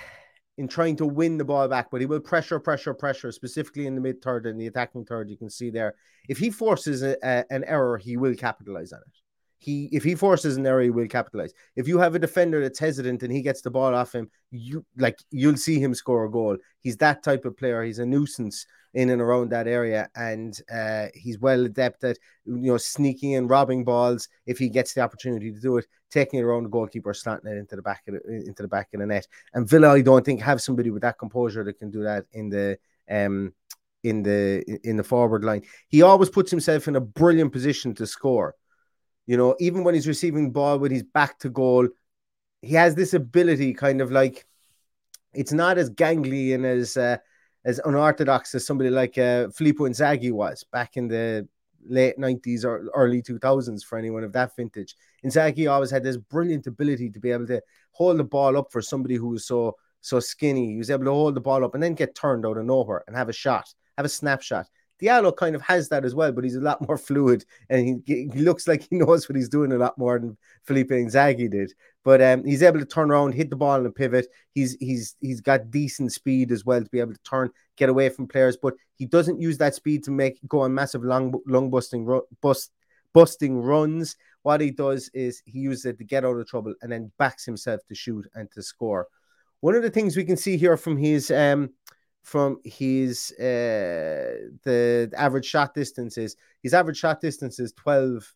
in 0.56 0.68
trying 0.68 0.96
to 0.96 1.06
win 1.06 1.36
the 1.36 1.44
ball 1.44 1.66
back, 1.66 1.90
but 1.90 2.00
he 2.00 2.06
will 2.06 2.20
pressure, 2.20 2.60
pressure, 2.60 2.94
pressure, 2.94 3.32
specifically 3.32 3.86
in 3.88 3.94
the 3.96 4.00
mid 4.00 4.22
third 4.22 4.46
and 4.46 4.60
the 4.60 4.68
attacking 4.68 5.04
third. 5.04 5.28
You 5.28 5.36
can 5.36 5.50
see 5.50 5.70
there. 5.70 5.94
If 6.28 6.38
he 6.38 6.50
forces 6.50 7.02
a, 7.02 7.16
a, 7.24 7.44
an 7.50 7.64
error, 7.64 7.98
he 7.98 8.16
will 8.16 8.36
capitalize 8.36 8.92
on 8.92 9.00
it. 9.00 9.23
He 9.58 9.88
if 9.92 10.04
he 10.04 10.14
forces 10.14 10.56
an 10.56 10.64
he 10.82 10.90
will 10.90 11.08
capitalize. 11.08 11.52
If 11.76 11.88
you 11.88 11.98
have 11.98 12.14
a 12.14 12.18
defender 12.18 12.60
that's 12.60 12.78
hesitant 12.78 13.22
and 13.22 13.32
he 13.32 13.42
gets 13.42 13.62
the 13.62 13.70
ball 13.70 13.94
off 13.94 14.14
him, 14.14 14.30
you 14.50 14.84
like 14.98 15.18
you'll 15.30 15.56
see 15.56 15.78
him 15.78 15.94
score 15.94 16.24
a 16.24 16.30
goal. 16.30 16.56
He's 16.80 16.96
that 16.98 17.22
type 17.22 17.44
of 17.44 17.56
player. 17.56 17.82
He's 17.82 17.98
a 17.98 18.06
nuisance 18.06 18.66
in 18.94 19.10
and 19.10 19.20
around 19.20 19.50
that 19.50 19.66
area, 19.66 20.08
and 20.14 20.58
uh, 20.72 21.06
he's 21.14 21.38
well 21.38 21.64
adept 21.64 22.04
at 22.04 22.18
you 22.44 22.72
know 22.72 22.76
sneaking 22.76 23.34
and 23.34 23.50
robbing 23.50 23.84
balls 23.84 24.28
if 24.46 24.58
he 24.58 24.68
gets 24.68 24.94
the 24.94 25.00
opportunity 25.00 25.50
to 25.52 25.60
do 25.60 25.78
it, 25.78 25.86
taking 26.10 26.40
it 26.40 26.44
around 26.44 26.64
the 26.64 26.68
goalkeeper, 26.68 27.14
slanting 27.14 27.52
it 27.52 27.58
into 27.58 27.76
the 27.76 27.82
back 27.82 28.02
of 28.06 28.14
the, 28.14 28.42
into 28.46 28.62
the 28.62 28.68
back 28.68 28.88
of 28.92 29.00
the 29.00 29.06
net. 29.06 29.26
And 29.54 29.68
Villa, 29.68 29.94
I 29.94 30.00
don't 30.00 30.24
think 30.24 30.40
have 30.40 30.62
somebody 30.62 30.90
with 30.90 31.02
that 31.02 31.18
composure 31.18 31.64
that 31.64 31.78
can 31.78 31.90
do 31.90 32.02
that 32.02 32.26
in 32.32 32.48
the 32.50 32.78
um 33.10 33.52
in 34.04 34.22
the 34.22 34.62
in 34.84 34.96
the 34.96 35.04
forward 35.04 35.42
line. 35.42 35.62
He 35.88 36.02
always 36.02 36.30
puts 36.30 36.50
himself 36.50 36.86
in 36.86 36.96
a 36.96 37.00
brilliant 37.00 37.52
position 37.52 37.94
to 37.94 38.06
score. 38.06 38.54
You 39.26 39.36
know, 39.36 39.56
even 39.58 39.84
when 39.84 39.94
he's 39.94 40.08
receiving 40.08 40.52
ball 40.52 40.78
with 40.78 40.92
his 40.92 41.02
back 41.02 41.38
to 41.40 41.48
goal, 41.48 41.88
he 42.62 42.74
has 42.74 42.94
this 42.94 43.14
ability, 43.14 43.74
kind 43.74 44.00
of 44.00 44.10
like 44.10 44.46
it's 45.32 45.52
not 45.52 45.78
as 45.78 45.90
gangly 45.90 46.54
and 46.54 46.64
as 46.64 46.96
uh, 46.96 47.16
as 47.64 47.80
unorthodox 47.84 48.54
as 48.54 48.66
somebody 48.66 48.90
like 48.90 49.16
uh, 49.18 49.48
Filippo 49.48 49.88
Inzaghi 49.88 50.30
was 50.32 50.64
back 50.72 50.96
in 50.96 51.08
the 51.08 51.48
late 51.86 52.16
90s 52.18 52.64
or 52.64 52.88
early 52.94 53.22
2000s 53.22 53.84
for 53.84 53.98
anyone 53.98 54.24
of 54.24 54.32
that 54.32 54.56
vintage. 54.56 54.96
Inzaghi 55.24 55.70
always 55.70 55.90
had 55.90 56.02
this 56.02 56.16
brilliant 56.16 56.66
ability 56.66 57.10
to 57.10 57.20
be 57.20 57.30
able 57.30 57.46
to 57.46 57.62
hold 57.92 58.18
the 58.18 58.24
ball 58.24 58.56
up 58.56 58.72
for 58.72 58.80
somebody 58.80 59.16
who 59.16 59.28
was 59.28 59.46
so 59.46 59.76
so 60.00 60.20
skinny. 60.20 60.72
He 60.72 60.78
was 60.78 60.90
able 60.90 61.04
to 61.04 61.10
hold 61.10 61.34
the 61.34 61.40
ball 61.40 61.64
up 61.64 61.74
and 61.74 61.82
then 61.82 61.94
get 61.94 62.14
turned 62.14 62.44
out 62.44 62.58
of 62.58 62.66
nowhere 62.66 63.04
and 63.06 63.16
have 63.16 63.30
a 63.30 63.32
shot, 63.32 63.72
have 63.96 64.04
a 64.04 64.10
snapshot. 64.10 64.68
Diallo 65.02 65.36
kind 65.36 65.54
of 65.54 65.62
has 65.62 65.88
that 65.88 66.04
as 66.04 66.14
well, 66.14 66.32
but 66.32 66.44
he's 66.44 66.56
a 66.56 66.60
lot 66.60 66.86
more 66.86 66.98
fluid 67.08 67.44
and 67.68 68.02
he, 68.06 68.28
he 68.32 68.40
looks 68.40 68.68
like 68.68 68.86
he 68.88 68.96
knows 68.96 69.28
what 69.28 69.36
he's 69.36 69.48
doing 69.48 69.72
a 69.72 69.78
lot 69.78 69.98
more 69.98 70.18
than 70.18 70.36
Felipe 70.62 70.90
Inzaghi 70.90 71.50
did. 71.50 71.72
But 72.04 72.20
um, 72.20 72.44
he's 72.44 72.62
able 72.62 72.78
to 72.80 72.84
turn 72.84 73.10
around, 73.10 73.32
hit 73.32 73.50
the 73.50 73.56
ball 73.56 73.80
in 73.80 73.86
a 73.86 73.90
pivot. 73.90 74.26
He's 74.52 74.76
he's 74.78 75.16
he's 75.20 75.40
got 75.40 75.70
decent 75.70 76.12
speed 76.12 76.52
as 76.52 76.64
well 76.64 76.82
to 76.82 76.90
be 76.90 77.00
able 77.00 77.14
to 77.14 77.22
turn, 77.22 77.50
get 77.76 77.88
away 77.88 78.10
from 78.10 78.28
players. 78.28 78.58
But 78.58 78.74
he 78.96 79.06
doesn't 79.06 79.40
use 79.40 79.56
that 79.58 79.74
speed 79.74 80.04
to 80.04 80.10
make 80.10 80.38
go 80.46 80.60
on 80.60 80.74
massive 80.74 81.02
long 81.02 81.34
long 81.46 81.70
busting 81.70 82.20
bust 82.42 82.70
busting 83.14 83.58
runs. 83.58 84.16
What 84.42 84.60
he 84.60 84.70
does 84.70 85.08
is 85.14 85.42
he 85.46 85.60
uses 85.60 85.86
it 85.86 85.98
to 85.98 86.04
get 86.04 86.26
out 86.26 86.36
of 86.36 86.46
trouble 86.46 86.74
and 86.82 86.92
then 86.92 87.10
backs 87.18 87.46
himself 87.46 87.80
to 87.88 87.94
shoot 87.94 88.28
and 88.34 88.50
to 88.52 88.62
score. 88.62 89.08
One 89.60 89.74
of 89.74 89.82
the 89.82 89.88
things 89.88 90.14
we 90.14 90.24
can 90.24 90.36
see 90.36 90.58
here 90.58 90.76
from 90.76 90.98
his 90.98 91.30
um, 91.30 91.70
from 92.24 92.58
his 92.64 93.32
uh, 93.38 94.48
the 94.62 95.12
average 95.16 95.44
shot 95.44 95.74
distance 95.74 96.16
is 96.16 96.36
his 96.62 96.72
average 96.72 96.96
shot 96.96 97.20
distance 97.20 97.60
is 97.60 97.72
12 97.74 98.34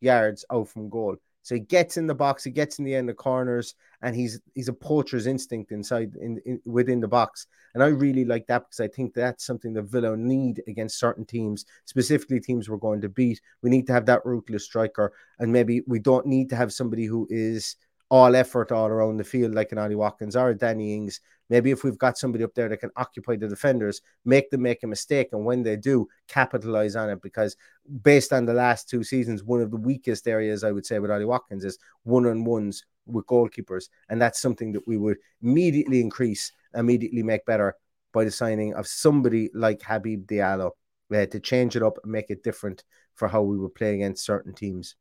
yards 0.00 0.44
out 0.50 0.68
from 0.68 0.88
goal. 0.88 1.16
So 1.42 1.56
he 1.56 1.60
gets 1.60 1.96
in 1.96 2.06
the 2.06 2.14
box, 2.14 2.44
he 2.44 2.50
gets 2.50 2.78
in 2.78 2.84
the 2.84 2.94
end 2.94 3.10
of 3.10 3.16
corners, 3.16 3.74
and 4.00 4.16
he's 4.16 4.40
he's 4.54 4.68
a 4.68 4.72
poacher's 4.72 5.26
instinct 5.26 5.72
inside 5.72 6.14
in, 6.16 6.40
in 6.46 6.60
within 6.64 7.00
the 7.00 7.08
box. 7.08 7.46
And 7.74 7.82
I 7.82 7.88
really 7.88 8.24
like 8.24 8.46
that 8.46 8.60
because 8.60 8.80
I 8.80 8.88
think 8.88 9.12
that's 9.12 9.44
something 9.44 9.74
that 9.74 9.82
Villa 9.82 10.16
need 10.16 10.62
against 10.66 10.98
certain 10.98 11.26
teams, 11.26 11.66
specifically 11.84 12.40
teams 12.40 12.70
we're 12.70 12.76
going 12.76 13.02
to 13.02 13.08
beat. 13.08 13.42
We 13.60 13.70
need 13.70 13.86
to 13.88 13.92
have 13.92 14.06
that 14.06 14.24
ruthless 14.24 14.64
striker, 14.64 15.12
and 15.38 15.52
maybe 15.52 15.82
we 15.86 15.98
don't 15.98 16.26
need 16.26 16.48
to 16.50 16.56
have 16.56 16.72
somebody 16.72 17.04
who 17.04 17.26
is 17.28 17.76
all 18.08 18.36
effort 18.36 18.70
all 18.70 18.88
around 18.88 19.16
the 19.16 19.24
field 19.24 19.54
like 19.54 19.72
an 19.72 19.78
Ollie 19.78 19.94
Watkins 19.94 20.36
or 20.36 20.50
a 20.50 20.54
Danny 20.54 20.94
Ings. 20.94 21.20
Maybe 21.52 21.70
if 21.70 21.84
we've 21.84 21.98
got 21.98 22.16
somebody 22.16 22.44
up 22.44 22.54
there 22.54 22.70
that 22.70 22.78
can 22.78 22.92
occupy 22.96 23.36
the 23.36 23.46
defenders, 23.46 24.00
make 24.24 24.48
them 24.48 24.62
make 24.62 24.82
a 24.82 24.86
mistake, 24.86 25.28
and 25.32 25.44
when 25.44 25.62
they 25.62 25.76
do, 25.76 26.08
capitalize 26.26 26.96
on 26.96 27.10
it. 27.10 27.20
Because 27.20 27.58
based 28.02 28.32
on 28.32 28.46
the 28.46 28.54
last 28.54 28.88
two 28.88 29.04
seasons, 29.04 29.44
one 29.44 29.60
of 29.60 29.70
the 29.70 29.76
weakest 29.76 30.26
areas 30.26 30.64
I 30.64 30.72
would 30.72 30.86
say 30.86 30.98
with 30.98 31.10
Ollie 31.10 31.26
Watkins 31.26 31.66
is 31.66 31.78
one 32.04 32.24
on 32.24 32.44
ones 32.44 32.86
with 33.04 33.26
goalkeepers, 33.26 33.90
and 34.08 34.18
that's 34.18 34.40
something 34.40 34.72
that 34.72 34.88
we 34.88 34.96
would 34.96 35.18
immediately 35.42 36.00
increase, 36.00 36.52
immediately 36.74 37.22
make 37.22 37.44
better 37.44 37.76
by 38.14 38.24
the 38.24 38.30
signing 38.30 38.72
of 38.72 38.86
somebody 38.86 39.50
like 39.52 39.82
Habib 39.82 40.26
Diallo 40.26 40.70
uh, 41.14 41.26
to 41.26 41.38
change 41.38 41.76
it 41.76 41.82
up 41.82 41.98
and 42.02 42.10
make 42.10 42.30
it 42.30 42.42
different 42.42 42.82
for 43.12 43.28
how 43.28 43.42
we 43.42 43.58
would 43.58 43.74
play 43.74 43.94
against 43.94 44.24
certain 44.24 44.54
teams. 44.54 44.96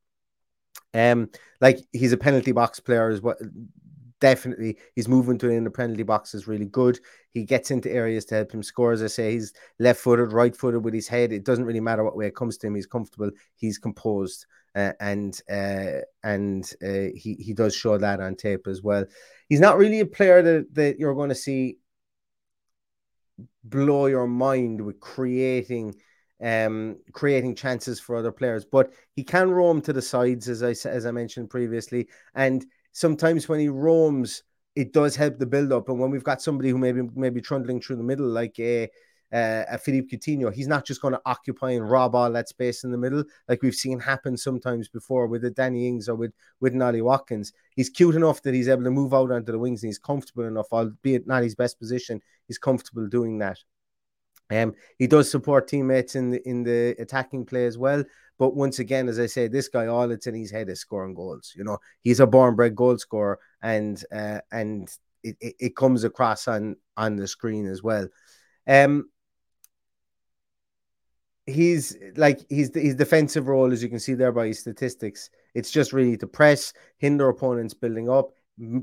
Um, 0.94 1.30
like 1.62 1.80
he's 1.94 2.12
a 2.12 2.18
penalty 2.18 2.52
box 2.52 2.82
player 2.82 3.10
as 3.10 3.22
well. 3.22 3.38
Definitely 4.22 4.78
his 4.96 5.10
movement 5.10 5.44
within 5.44 5.66
the 5.66 5.72
penalty 5.72 6.04
box 6.04 6.34
is 6.34 6.48
really 6.48 6.68
good. 6.68 7.00
He 7.32 7.44
gets 7.44 7.72
into 7.72 7.92
areas 7.92 8.24
to 8.26 8.36
help 8.36 8.54
him 8.54 8.64
score. 8.64 8.94
As 8.94 9.04
I 9.04 9.08
say, 9.08 9.34
he's 9.34 9.52
left 9.80 10.00
footed, 10.00 10.32
right 10.32 10.56
footed 10.56 10.86
with 10.86 10.94
his 10.94 11.10
head. 11.10 11.34
It 11.34 11.44
doesn't 11.44 11.66
really 11.66 11.82
matter 11.82 12.04
what 12.04 12.16
way 12.16 12.28
it 12.28 12.36
comes 12.36 12.58
to 12.60 12.68
him. 12.68 12.76
He's 12.76 12.86
comfortable. 12.86 13.32
He's 13.56 13.78
composed, 13.78 14.46
uh, 14.76 14.94
and 15.02 15.42
uh, 15.52 16.06
and 16.24 16.72
uh, 16.82 17.12
he 17.16 17.36
he 17.40 17.54
does 17.54 17.76
show 17.76 17.98
that 17.98 18.22
on 18.22 18.36
tape 18.36 18.68
as 18.68 18.82
well. 18.82 19.06
He's 19.50 19.60
not 19.60 19.78
really 19.78 20.00
a 20.00 20.06
player 20.06 20.42
that 20.42 20.74
that 20.76 21.00
you're 21.00 21.16
going 21.16 21.30
to 21.30 21.36
see 21.36 21.80
blow 23.64 24.06
your 24.06 24.28
mind 24.28 24.82
with 24.82 25.00
creating 25.00 25.96
um, 26.42 26.98
creating 27.12 27.56
chances 27.56 28.00
for 28.00 28.16
other 28.16 28.32
players. 28.32 28.66
But 28.66 28.94
he 29.16 29.24
can 29.24 29.52
roam 29.52 29.82
to 29.82 29.94
the 29.94 30.02
sides, 30.02 30.50
as 30.50 30.64
I 30.64 30.72
as 30.90 31.06
I 31.06 31.12
mentioned 31.12 31.50
previously, 31.50 32.08
and 32.34 32.66
sometimes 32.92 33.48
when 33.48 33.60
he 33.60 33.70
roams, 33.70 34.44
it 34.76 34.94
does 34.94 35.16
help 35.16 35.38
the 35.38 35.46
build 35.46 35.72
up. 35.72 35.90
And 35.90 36.00
when 36.00 36.12
we've 36.12 36.24
got 36.24 36.42
somebody 36.42 36.70
who 36.70 36.78
maybe 36.78 37.02
maybe 37.16 37.42
trundling 37.42 37.82
through 37.82 37.98
the 37.98 38.04
middle, 38.04 38.28
like 38.28 38.58
a 38.60 38.90
uh, 39.34 39.64
a 39.70 39.78
Philippe 39.78 40.16
Coutinho, 40.16 40.54
he's 40.54 40.68
not 40.68 40.86
just 40.86 41.02
going 41.02 41.14
to 41.14 41.22
occupy 41.26 41.72
and 41.72 41.90
rob 41.90 42.16
all 42.16 42.32
that 42.32 42.50
space 42.50 42.84
in 42.84 42.92
the 42.92 42.98
middle, 42.98 43.24
like 43.48 43.62
we've 43.62 43.74
seen 43.74 44.00
happen 44.00 44.36
sometimes 44.36 44.90
before 44.90 45.28
with 45.28 45.42
the 45.42 45.50
Danny 45.50 45.88
Ings 45.88 46.10
or 46.10 46.16
with 46.16 46.34
with 46.60 46.80
Ollie 46.82 47.02
Watkins. 47.02 47.54
He's 47.76 47.90
cute 47.90 48.16
enough 48.16 48.42
that 48.44 48.54
he's 48.54 48.68
able 48.68 48.84
to 48.84 48.92
move 48.92 49.14
out 49.14 49.32
onto 49.32 49.52
the 49.52 49.60
wings 49.60 49.84
and 49.84 49.90
he's 49.90 50.00
comfortable 50.00 50.46
enough, 50.46 50.68
albeit 50.72 51.28
not 51.28 51.44
his 51.44 51.56
best 51.56 51.80
position. 51.80 52.22
He's 52.48 52.58
comfortable 52.58 53.08
doing 53.08 53.40
that. 53.40 53.58
Um, 54.52 54.74
he 55.00 55.08
does 55.08 55.32
support 55.32 55.68
teammates 55.68 56.16
in 56.16 56.32
the 56.32 56.48
in 56.48 56.64
the 56.64 56.96
attacking 57.00 57.46
play 57.46 57.66
as 57.66 57.78
well. 57.78 58.04
But 58.38 58.56
once 58.56 58.80
again, 58.80 59.08
as 59.08 59.20
I 59.20 59.28
say, 59.28 59.48
this 59.48 59.70
guy 59.70 59.88
all 59.88 60.12
it's 60.12 60.28
in 60.28 60.36
his 60.36 60.52
head 60.52 60.70
is 60.70 60.82
scoring 60.82 61.14
goals. 61.14 61.54
You 61.56 61.64
know, 61.64 61.78
he's 62.04 62.20
a 62.20 62.28
born 62.28 62.56
bred 62.56 62.76
goal 62.76 62.98
scorer, 62.98 63.40
and 63.62 64.04
uh, 64.12 64.40
and 64.52 64.90
it, 65.24 65.38
it, 65.40 65.56
it, 65.60 65.76
comes 65.76 66.04
across 66.04 66.48
on 66.48 66.76
on 66.98 67.16
the 67.16 67.28
screen 67.28 67.68
as 67.68 67.82
well. 67.82 68.08
Um, 68.68 69.10
he's 71.46 71.96
like 72.16 72.40
he's 72.50 72.74
his 72.74 72.96
defensive 72.96 73.48
role, 73.48 73.72
as 73.72 73.82
you 73.82 73.90
can 73.90 74.00
see 74.00 74.16
there 74.16 74.32
by 74.32 74.48
his 74.48 74.60
statistics. 74.60 75.30
It's 75.54 75.72
just 75.72 75.94
really 75.94 76.18
to 76.18 76.28
press, 76.28 76.74
hinder 76.98 77.30
opponents 77.30 77.74
building 77.74 78.10
up, 78.10 78.32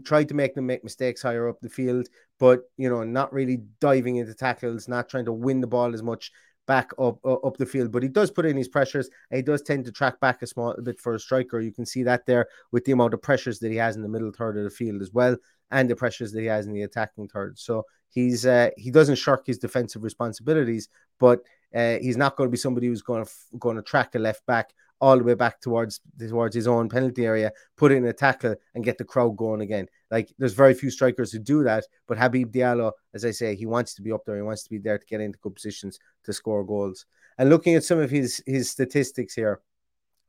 try 0.04 0.24
to 0.24 0.34
make 0.34 0.54
them 0.54 0.66
make 0.66 0.84
mistakes 0.84 1.22
higher 1.22 1.48
up 1.48 1.60
the 1.60 1.68
field, 1.68 2.08
but 2.38 2.62
you 2.76 2.88
know, 2.88 3.04
not 3.04 3.32
really 3.32 3.62
diving 3.80 4.16
into 4.16 4.34
tackles, 4.34 4.88
not 4.88 5.08
trying 5.08 5.24
to 5.26 5.32
win 5.32 5.60
the 5.60 5.66
ball 5.66 5.94
as 5.94 6.02
much 6.02 6.32
back 6.66 6.90
up 6.98 7.18
up 7.24 7.56
the 7.56 7.66
field. 7.66 7.90
But 7.90 8.02
he 8.02 8.08
does 8.08 8.30
put 8.30 8.46
in 8.46 8.56
his 8.56 8.68
pressures. 8.68 9.08
he 9.32 9.42
does 9.42 9.62
tend 9.62 9.84
to 9.86 9.92
track 9.92 10.20
back 10.20 10.42
a 10.42 10.46
small 10.46 10.74
bit 10.82 11.00
for 11.00 11.14
a 11.14 11.20
striker. 11.20 11.60
You 11.60 11.72
can 11.72 11.86
see 11.86 12.02
that 12.04 12.26
there 12.26 12.46
with 12.72 12.84
the 12.84 12.92
amount 12.92 13.14
of 13.14 13.22
pressures 13.22 13.58
that 13.60 13.70
he 13.70 13.76
has 13.76 13.96
in 13.96 14.02
the 14.02 14.08
middle 14.08 14.30
third 14.30 14.56
of 14.56 14.64
the 14.64 14.70
field 14.70 15.02
as 15.02 15.12
well, 15.12 15.36
and 15.70 15.88
the 15.88 15.96
pressures 15.96 16.32
that 16.32 16.40
he 16.40 16.46
has 16.46 16.66
in 16.66 16.72
the 16.72 16.82
attacking 16.82 17.28
third. 17.28 17.58
So 17.58 17.84
he's 18.10 18.46
uh, 18.46 18.70
he 18.76 18.90
doesn't 18.90 19.16
shirk 19.16 19.46
his 19.46 19.58
defensive 19.58 20.02
responsibilities, 20.02 20.88
but 21.18 21.40
uh, 21.74 21.98
he's 21.98 22.16
not 22.16 22.36
going 22.36 22.48
to 22.48 22.52
be 22.52 22.58
somebody 22.58 22.86
who's 22.86 23.02
going 23.02 23.24
to 23.24 23.30
going 23.58 23.76
to 23.76 23.82
track 23.82 24.14
a 24.14 24.18
left 24.18 24.44
back 24.46 24.72
all 25.00 25.16
the 25.16 25.24
way 25.24 25.34
back 25.34 25.60
towards 25.60 26.00
towards 26.18 26.54
his 26.54 26.66
own 26.66 26.88
penalty 26.88 27.24
area, 27.26 27.52
put 27.76 27.92
in 27.92 28.04
a 28.06 28.12
tackle, 28.12 28.54
and 28.74 28.84
get 28.84 28.98
the 28.98 29.04
crowd 29.04 29.36
going 29.36 29.60
again. 29.60 29.86
Like 30.10 30.32
there's 30.38 30.54
very 30.54 30.74
few 30.74 30.90
strikers 30.90 31.32
who 31.32 31.38
do 31.38 31.62
that, 31.64 31.84
but 32.06 32.18
Habib 32.18 32.52
Diallo, 32.52 32.92
as 33.14 33.24
I 33.24 33.30
say, 33.30 33.54
he 33.54 33.66
wants 33.66 33.94
to 33.94 34.02
be 34.02 34.12
up 34.12 34.24
there. 34.24 34.36
He 34.36 34.42
wants 34.42 34.64
to 34.64 34.70
be 34.70 34.78
there 34.78 34.98
to 34.98 35.06
get 35.06 35.20
into 35.20 35.38
good 35.38 35.54
positions 35.54 35.98
to 36.24 36.32
score 36.32 36.64
goals. 36.64 37.06
And 37.38 37.50
looking 37.50 37.74
at 37.74 37.84
some 37.84 37.98
of 37.98 38.10
his 38.10 38.42
his 38.46 38.70
statistics 38.70 39.34
here, 39.34 39.60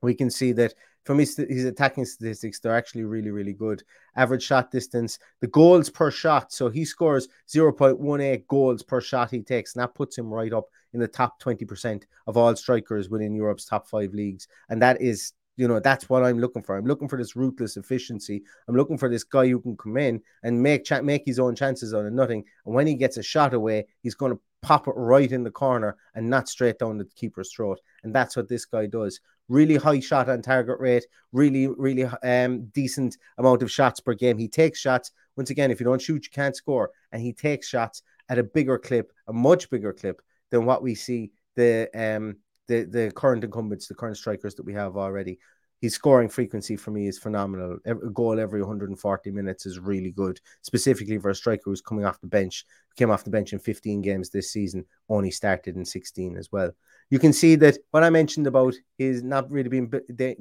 we 0.02 0.14
can 0.14 0.30
see 0.30 0.52
that 0.54 0.74
from 1.06 1.20
his, 1.20 1.36
his 1.38 1.66
attacking 1.66 2.06
statistics, 2.06 2.60
they're 2.60 2.76
actually 2.76 3.04
really, 3.04 3.32
really 3.32 3.54
good. 3.54 3.84
Average 4.16 4.44
shot 4.44 4.70
distance, 4.70 5.18
the 5.42 5.48
goals 5.48 5.90
per 5.90 6.12
shot. 6.12 6.52
So 6.52 6.70
he 6.70 6.86
scores 6.86 7.28
0.18 7.48 8.46
goals 8.48 8.84
per 8.84 9.02
shot 9.02 9.32
he 9.32 9.42
takes, 9.42 9.74
and 9.74 9.82
that 9.82 9.96
puts 9.96 10.18
him 10.18 10.32
right 10.32 10.54
up 10.54 10.66
in 10.94 11.00
the 11.00 11.08
top 11.08 11.42
20% 11.42 12.04
of 12.28 12.38
all 12.38 12.56
strikers 12.56 13.10
within 13.10 13.36
Europe's 13.36 13.66
top 13.66 13.88
five 13.88 14.14
leagues. 14.14 14.48
And 14.70 14.82
that 14.82 15.02
is, 15.02 15.34
you 15.56 15.68
know, 15.68 15.80
that's 15.80 16.10
what 16.10 16.24
I'm 16.24 16.40
looking 16.40 16.64
for. 16.64 16.78
I'm 16.78 16.86
looking 16.86 17.08
for 17.08 17.18
this 17.18 17.36
ruthless 17.36 17.78
efficiency. 17.78 18.44
I'm 18.68 18.76
looking 18.76 18.98
for 18.98 19.10
this 19.10 19.24
guy 19.24 19.48
who 19.48 19.60
can 19.60 19.76
come 19.76 19.98
in 19.98 20.22
and 20.44 20.62
make 20.62 20.86
ch- 20.86 21.02
make 21.04 21.24
his 21.26 21.40
own 21.40 21.56
chances 21.56 21.94
out 21.94 22.06
of 22.06 22.14
nothing. 22.14 22.46
And 22.66 22.74
when 22.74 22.88
he 22.88 22.96
gets 22.96 23.18
a 23.18 23.24
shot 23.24 23.54
away, 23.54 23.88
he's 24.02 24.16
going 24.16 24.34
to 24.34 24.40
pop 24.62 24.88
it 24.88 24.94
right 24.96 25.32
in 25.32 25.44
the 25.44 25.52
corner 25.52 25.98
and 26.16 26.30
not 26.30 26.50
straight 26.50 26.80
down 26.80 26.98
the 26.98 27.06
keeper's 27.16 27.52
throat. 27.54 27.80
And 28.04 28.14
that's 28.14 28.36
what 28.36 28.48
this 28.48 28.66
guy 28.66 28.86
does. 28.86 29.20
Really 29.48 29.76
high 29.76 30.00
shot 30.00 30.30
on 30.30 30.42
target 30.42 30.80
rate, 30.80 31.06
really, 31.32 31.68
really 31.68 32.06
um, 32.06 32.66
decent 32.68 33.18
amount 33.38 33.64
of 33.64 33.72
shots 33.72 34.00
per 34.00 34.14
game. 34.14 34.38
He 34.38 34.48
takes 34.48 34.80
shots. 34.80 35.12
Once 35.36 35.50
again, 35.50 35.72
if 35.72 35.80
you 35.80 35.86
don't 35.86 36.02
shoot, 36.02 36.26
you 36.26 36.32
can't 36.32 36.56
score. 36.56 36.92
And 37.12 37.22
he 37.22 37.34
takes 37.34 37.68
shots 37.68 38.04
at 38.30 38.38
a 38.38 38.44
bigger 38.44 38.78
clip, 38.78 39.12
a 39.28 39.34
much 39.34 39.70
bigger 39.70 39.92
clip 39.92 40.22
than 40.52 40.66
what 40.66 40.82
we 40.82 40.96
see 40.96 41.32
the 41.56 41.90
um 41.94 42.38
the 42.68 42.84
the 42.84 43.12
current 43.16 43.44
incumbents, 43.44 43.88
the 43.88 43.96
current 43.96 44.18
strikers 44.18 44.56
that 44.56 44.66
we 44.66 44.74
have 44.74 44.98
already. 44.98 45.40
His 45.82 45.96
scoring 45.96 46.30
frequency 46.30 46.76
for 46.76 46.92
me 46.92 47.08
is 47.08 47.18
phenomenal. 47.18 47.78
a 47.86 47.96
goal 47.96 48.40
every 48.40 48.62
140 48.62 49.32
minutes 49.32 49.66
is 49.66 49.80
really 49.80 50.12
good, 50.12 50.40
specifically 50.62 51.18
for 51.18 51.30
a 51.30 51.36
striker 51.36 51.64
who's 51.66 51.82
coming 51.82 52.06
off 52.06 52.22
the 52.22 52.28
bench. 52.28 52.66
Came 52.98 53.12
off 53.12 53.24
the 53.24 53.30
bench 53.30 53.54
in 53.54 53.60
15 53.60 54.02
games 54.02 54.30
this 54.30 54.52
season, 54.52 54.86
only 55.08 55.32
started 55.32 55.76
in 55.78 55.86
16 55.86 56.38
as 56.38 56.52
well 56.52 56.72
you 57.10 57.18
can 57.18 57.34
see 57.34 57.56
that 57.56 57.78
what 57.92 58.04
I 58.04 58.10
mentioned 58.10 58.46
about 58.46 58.76
his 58.98 59.24
not 59.24 59.50
really 59.50 59.70
being 59.70 59.92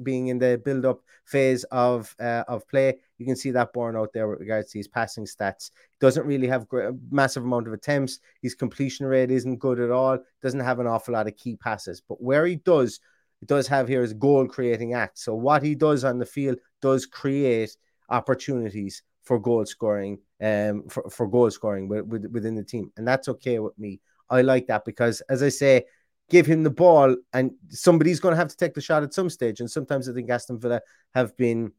being 0.03 0.27
in 0.27 0.37
the 0.37 0.61
build 0.63 0.85
up 0.85 1.01
phase 1.25 1.63
of 1.65 2.15
uh, 2.19 2.43
of 2.47 2.67
play. 2.67 2.99
You 3.17 3.25
can 3.25 3.35
see 3.35 3.51
that 3.51 3.73
borne 3.73 3.97
out 3.97 4.13
there 4.13 4.27
with 4.27 4.39
regards 4.39 4.71
to 4.71 4.79
his 4.79 4.87
passing 4.87 5.25
stats. 5.25 5.71
Doesn't 5.99 6.27
really 6.27 6.47
have 6.47 6.67
a 6.71 6.93
massive 7.11 7.43
amount 7.43 7.67
of 7.67 7.73
attempts. 7.73 8.19
His 8.41 8.55
completion 8.55 9.07
rate 9.07 9.31
isn't 9.31 9.57
good 9.57 9.79
at 9.79 9.91
all. 9.91 10.19
Doesn't 10.41 10.59
have 10.59 10.79
an 10.79 10.87
awful 10.87 11.15
lot 11.15 11.27
of 11.27 11.35
key 11.35 11.55
passes. 11.55 12.01
But 12.07 12.21
where 12.21 12.45
he 12.45 12.57
does, 12.57 12.99
he 13.39 13.45
does 13.45 13.67
have 13.67 13.87
here 13.87 14.03
is 14.03 14.13
goal 14.13 14.47
creating 14.47 14.93
act. 14.93 15.19
So 15.19 15.33
what 15.33 15.63
he 15.63 15.75
does 15.75 16.03
on 16.03 16.19
the 16.19 16.25
field 16.25 16.57
does 16.81 17.05
create 17.05 17.75
opportunities 18.09 19.03
for 19.23 19.39
goal 19.39 19.65
scoring, 19.65 20.19
um, 20.41 20.87
for, 20.89 21.09
for 21.09 21.27
goal 21.27 21.51
scoring 21.51 21.87
with, 21.87 22.05
with, 22.05 22.25
within 22.31 22.55
the 22.55 22.63
team, 22.63 22.91
and 22.97 23.07
that's 23.07 23.27
okay 23.29 23.59
with 23.59 23.77
me. 23.77 23.99
I 24.29 24.41
like 24.41 24.67
that 24.67 24.85
because, 24.85 25.21
as 25.21 25.41
I 25.41 25.49
say, 25.49 25.85
give 26.29 26.45
him 26.45 26.63
the 26.63 26.69
ball, 26.69 27.15
and 27.33 27.51
somebody's 27.69 28.19
going 28.19 28.33
to 28.33 28.37
have 28.37 28.49
to 28.49 28.57
take 28.57 28.73
the 28.73 28.81
shot 28.81 29.03
at 29.03 29.13
some 29.13 29.29
stage. 29.29 29.59
And 29.59 29.69
sometimes 29.69 30.07
I 30.07 30.13
think 30.13 30.29
Aston 30.29 30.59
Villa 30.59 30.81
have 31.15 31.35
been 31.35 31.71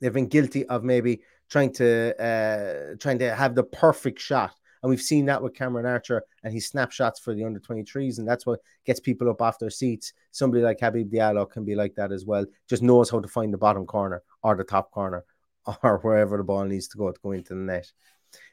they've 0.00 0.12
been 0.12 0.28
guilty 0.28 0.64
of 0.66 0.84
maybe 0.84 1.20
trying 1.50 1.72
to 1.74 2.14
uh, 2.22 2.96
trying 3.00 3.18
to 3.18 3.34
have 3.34 3.54
the 3.54 3.64
perfect 3.64 4.20
shot. 4.20 4.52
And 4.82 4.90
we've 4.90 5.00
seen 5.00 5.26
that 5.26 5.42
with 5.42 5.54
Cameron 5.54 5.86
Archer 5.86 6.22
and 6.44 6.52
his 6.52 6.66
snapshots 6.66 7.20
for 7.20 7.34
the 7.34 7.44
under 7.44 7.60
23s. 7.60 8.18
And 8.18 8.28
that's 8.28 8.46
what 8.46 8.60
gets 8.84 9.00
people 9.00 9.28
up 9.30 9.42
off 9.42 9.58
their 9.58 9.70
seats. 9.70 10.12
Somebody 10.30 10.62
like 10.62 10.80
Habib 10.80 11.12
Diallo 11.12 11.50
can 11.50 11.64
be 11.64 11.74
like 11.74 11.94
that 11.96 12.12
as 12.12 12.24
well. 12.24 12.46
Just 12.68 12.82
knows 12.82 13.10
how 13.10 13.20
to 13.20 13.28
find 13.28 13.52
the 13.52 13.58
bottom 13.58 13.86
corner 13.86 14.22
or 14.42 14.56
the 14.56 14.64
top 14.64 14.90
corner 14.90 15.24
or 15.82 15.98
wherever 15.98 16.36
the 16.36 16.44
ball 16.44 16.64
needs 16.64 16.88
to 16.88 16.98
go 16.98 17.10
to 17.10 17.20
go 17.22 17.32
into 17.32 17.54
the 17.54 17.60
net. 17.60 17.90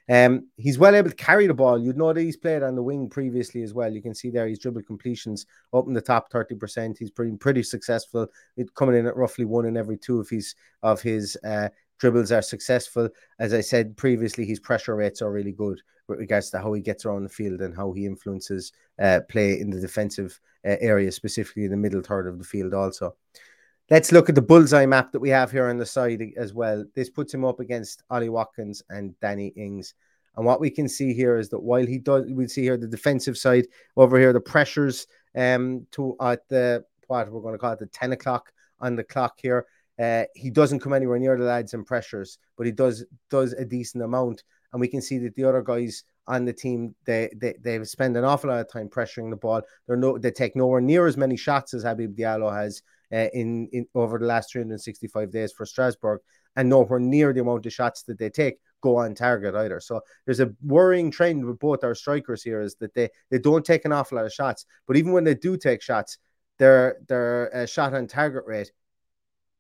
Um, 0.07 0.49
he's 0.55 0.77
well 0.77 0.95
able 0.95 1.09
to 1.09 1.15
carry 1.15 1.47
the 1.47 1.53
ball. 1.53 1.79
You'd 1.79 1.97
know 1.97 2.13
that 2.13 2.21
he's 2.21 2.38
played 2.38 2.61
on 2.61 2.75
the 2.75 2.83
wing 2.83 3.09
previously 3.09 3.63
as 3.63 3.73
well. 3.73 3.91
You 3.91 4.01
can 4.01 4.13
see 4.13 4.29
there 4.29 4.47
he's 4.47 4.59
dribble 4.59 4.83
completions 4.83 5.47
up 5.73 5.88
in 5.88 5.93
the 5.93 6.01
top 6.01 6.31
30%. 6.31 6.97
He's 6.97 7.09
pretty 7.09 7.35
pretty 7.38 7.63
successful. 7.63 8.27
It 8.55 8.73
coming 8.75 8.95
in 8.95 9.07
at 9.07 9.17
roughly 9.17 9.45
one 9.45 9.65
in 9.65 9.77
every 9.77 9.97
two 9.97 10.19
of 10.19 10.29
his 10.29 10.55
of 10.83 11.01
his 11.01 11.35
uh, 11.43 11.69
dribbles 11.97 12.31
are 12.31 12.43
successful. 12.43 13.09
As 13.39 13.53
I 13.53 13.61
said 13.61 13.97
previously, 13.97 14.45
his 14.45 14.59
pressure 14.59 14.95
rates 14.95 15.21
are 15.21 15.31
really 15.31 15.53
good 15.53 15.81
with 16.08 16.20
regards 16.20 16.50
to 16.52 16.60
how 16.60 16.74
he 16.74 16.82
gets 16.82 17.06
around 17.06 17.24
the 17.24 17.30
field 17.30 17.62
and 17.62 17.76
how 17.76 17.91
he 17.91 18.06
influences 18.06 18.72
uh, 19.00 19.22
play 19.30 19.60
in 19.60 19.70
the 19.70 19.80
defensive 19.80 20.39
uh, 20.65 20.76
area, 20.80 21.12
specifically 21.12 21.65
in 21.65 21.72
the 21.72 21.78
middle 21.78 22.02
third 22.02 22.28
of 22.28 22.38
the 22.38 22.44
field 22.44 22.74
also. 22.74 23.15
Let's 23.89 24.12
look 24.12 24.30
at 24.30 24.36
the 24.36 24.41
bullseye 24.41 24.88
map 24.88 25.12
that 25.12 25.20
we 25.20 25.30
have 25.30 25.52
here 25.52 25.70
on 25.70 25.78
the 25.78 25.86
side 25.86 26.22
as 26.38 26.54
well. 26.54 26.84
This 26.96 27.10
puts 27.10 27.34
him 27.34 27.46
up 27.46 27.60
against 27.60 28.04
Ollie 28.10 28.30
Watkins 28.30 28.82
and 28.89 29.20
Danny 29.20 29.48
Ings. 29.56 29.94
And 30.36 30.46
what 30.46 30.60
we 30.60 30.70
can 30.70 30.89
see 30.89 31.13
here 31.13 31.38
is 31.38 31.50
that 31.50 31.60
while 31.60 31.86
he 31.86 32.00
does, 32.00 32.26
we 32.32 32.48
see 32.48 32.63
here 32.63 32.78
the 32.78 32.88
defensive 32.88 33.38
side 33.38 33.68
over 33.96 34.18
here, 34.20 34.34
the 34.34 34.41
pressures 34.41 35.08
um 35.36 35.86
to 35.91 36.15
at 36.22 36.48
the 36.48 36.84
what 37.08 37.32
we're 37.32 37.41
going 37.41 37.54
to 37.54 37.60
call 37.60 37.74
it 37.74 37.80
the 37.80 37.86
10 37.88 38.13
o'clock 38.13 38.52
on 38.80 38.96
the 38.96 39.04
clock 39.04 39.39
here. 39.41 39.65
Uh, 39.98 40.24
he 40.36 40.50
doesn't 40.50 40.80
come 40.80 40.94
anywhere 40.94 41.20
near 41.20 41.38
the 41.38 41.46
lads 41.46 41.74
in 41.74 41.86
pressures, 41.86 42.38
but 42.58 42.65
he 42.65 42.72
does 42.72 43.06
does 43.30 43.54
a 43.54 43.63
decent 43.63 44.04
amount. 44.04 44.44
And 44.75 44.81
we 44.81 44.89
can 44.89 45.01
see 45.01 45.19
that 45.19 45.35
the 45.35 45.45
other 45.45 45.61
guys 45.61 46.03
on 46.27 46.43
the 46.43 46.51
team 46.51 46.95
they 47.05 47.29
they 47.33 47.53
they 47.61 47.81
spend 47.85 48.17
an 48.17 48.25
awful 48.25 48.49
lot 48.49 48.59
of 48.59 48.69
time 48.69 48.89
pressuring 48.89 49.29
the 49.29 49.38
ball. 49.38 49.61
They're 49.88 49.95
no 49.95 50.17
they 50.17 50.31
take 50.31 50.53
nowhere 50.53 50.81
near 50.81 51.07
as 51.07 51.15
many 51.15 51.38
shots 51.38 51.73
as 51.73 51.83
Habib 51.83 52.13
Diallo 52.17 52.53
has 52.53 52.81
uh, 53.09 53.29
in 53.31 53.69
in 53.71 53.88
over 53.95 54.19
the 54.19 54.25
last 54.25 54.51
365 54.51 55.31
days 55.31 55.53
for 55.53 55.65
Strasbourg, 55.65 56.19
and 56.57 56.67
nowhere 56.67 56.99
near 56.99 57.31
the 57.31 57.39
amount 57.39 57.65
of 57.65 57.71
shots 57.71 58.03
that 58.03 58.19
they 58.19 58.29
take 58.29 58.57
go 58.81 58.97
on 58.97 59.15
target 59.15 59.55
either. 59.55 59.79
So 59.79 60.01
there's 60.25 60.41
a 60.41 60.53
worrying 60.61 61.09
trend 61.09 61.45
with 61.45 61.57
both 61.57 61.85
our 61.85 61.95
strikers 61.95 62.43
here 62.43 62.59
is 62.59 62.75
that 62.81 62.93
they 62.93 63.07
they 63.31 63.39
don't 63.39 63.63
take 63.63 63.85
an 63.85 63.93
awful 63.93 64.17
lot 64.17 64.25
of 64.25 64.33
shots, 64.33 64.65
but 64.88 64.97
even 64.97 65.13
when 65.13 65.23
they 65.23 65.35
do 65.35 65.55
take 65.55 65.81
shots, 65.81 66.17
their 66.59 66.97
their 67.07 67.55
uh, 67.55 67.65
shot 67.65 67.93
on 67.93 68.07
target 68.07 68.43
rate 68.45 68.73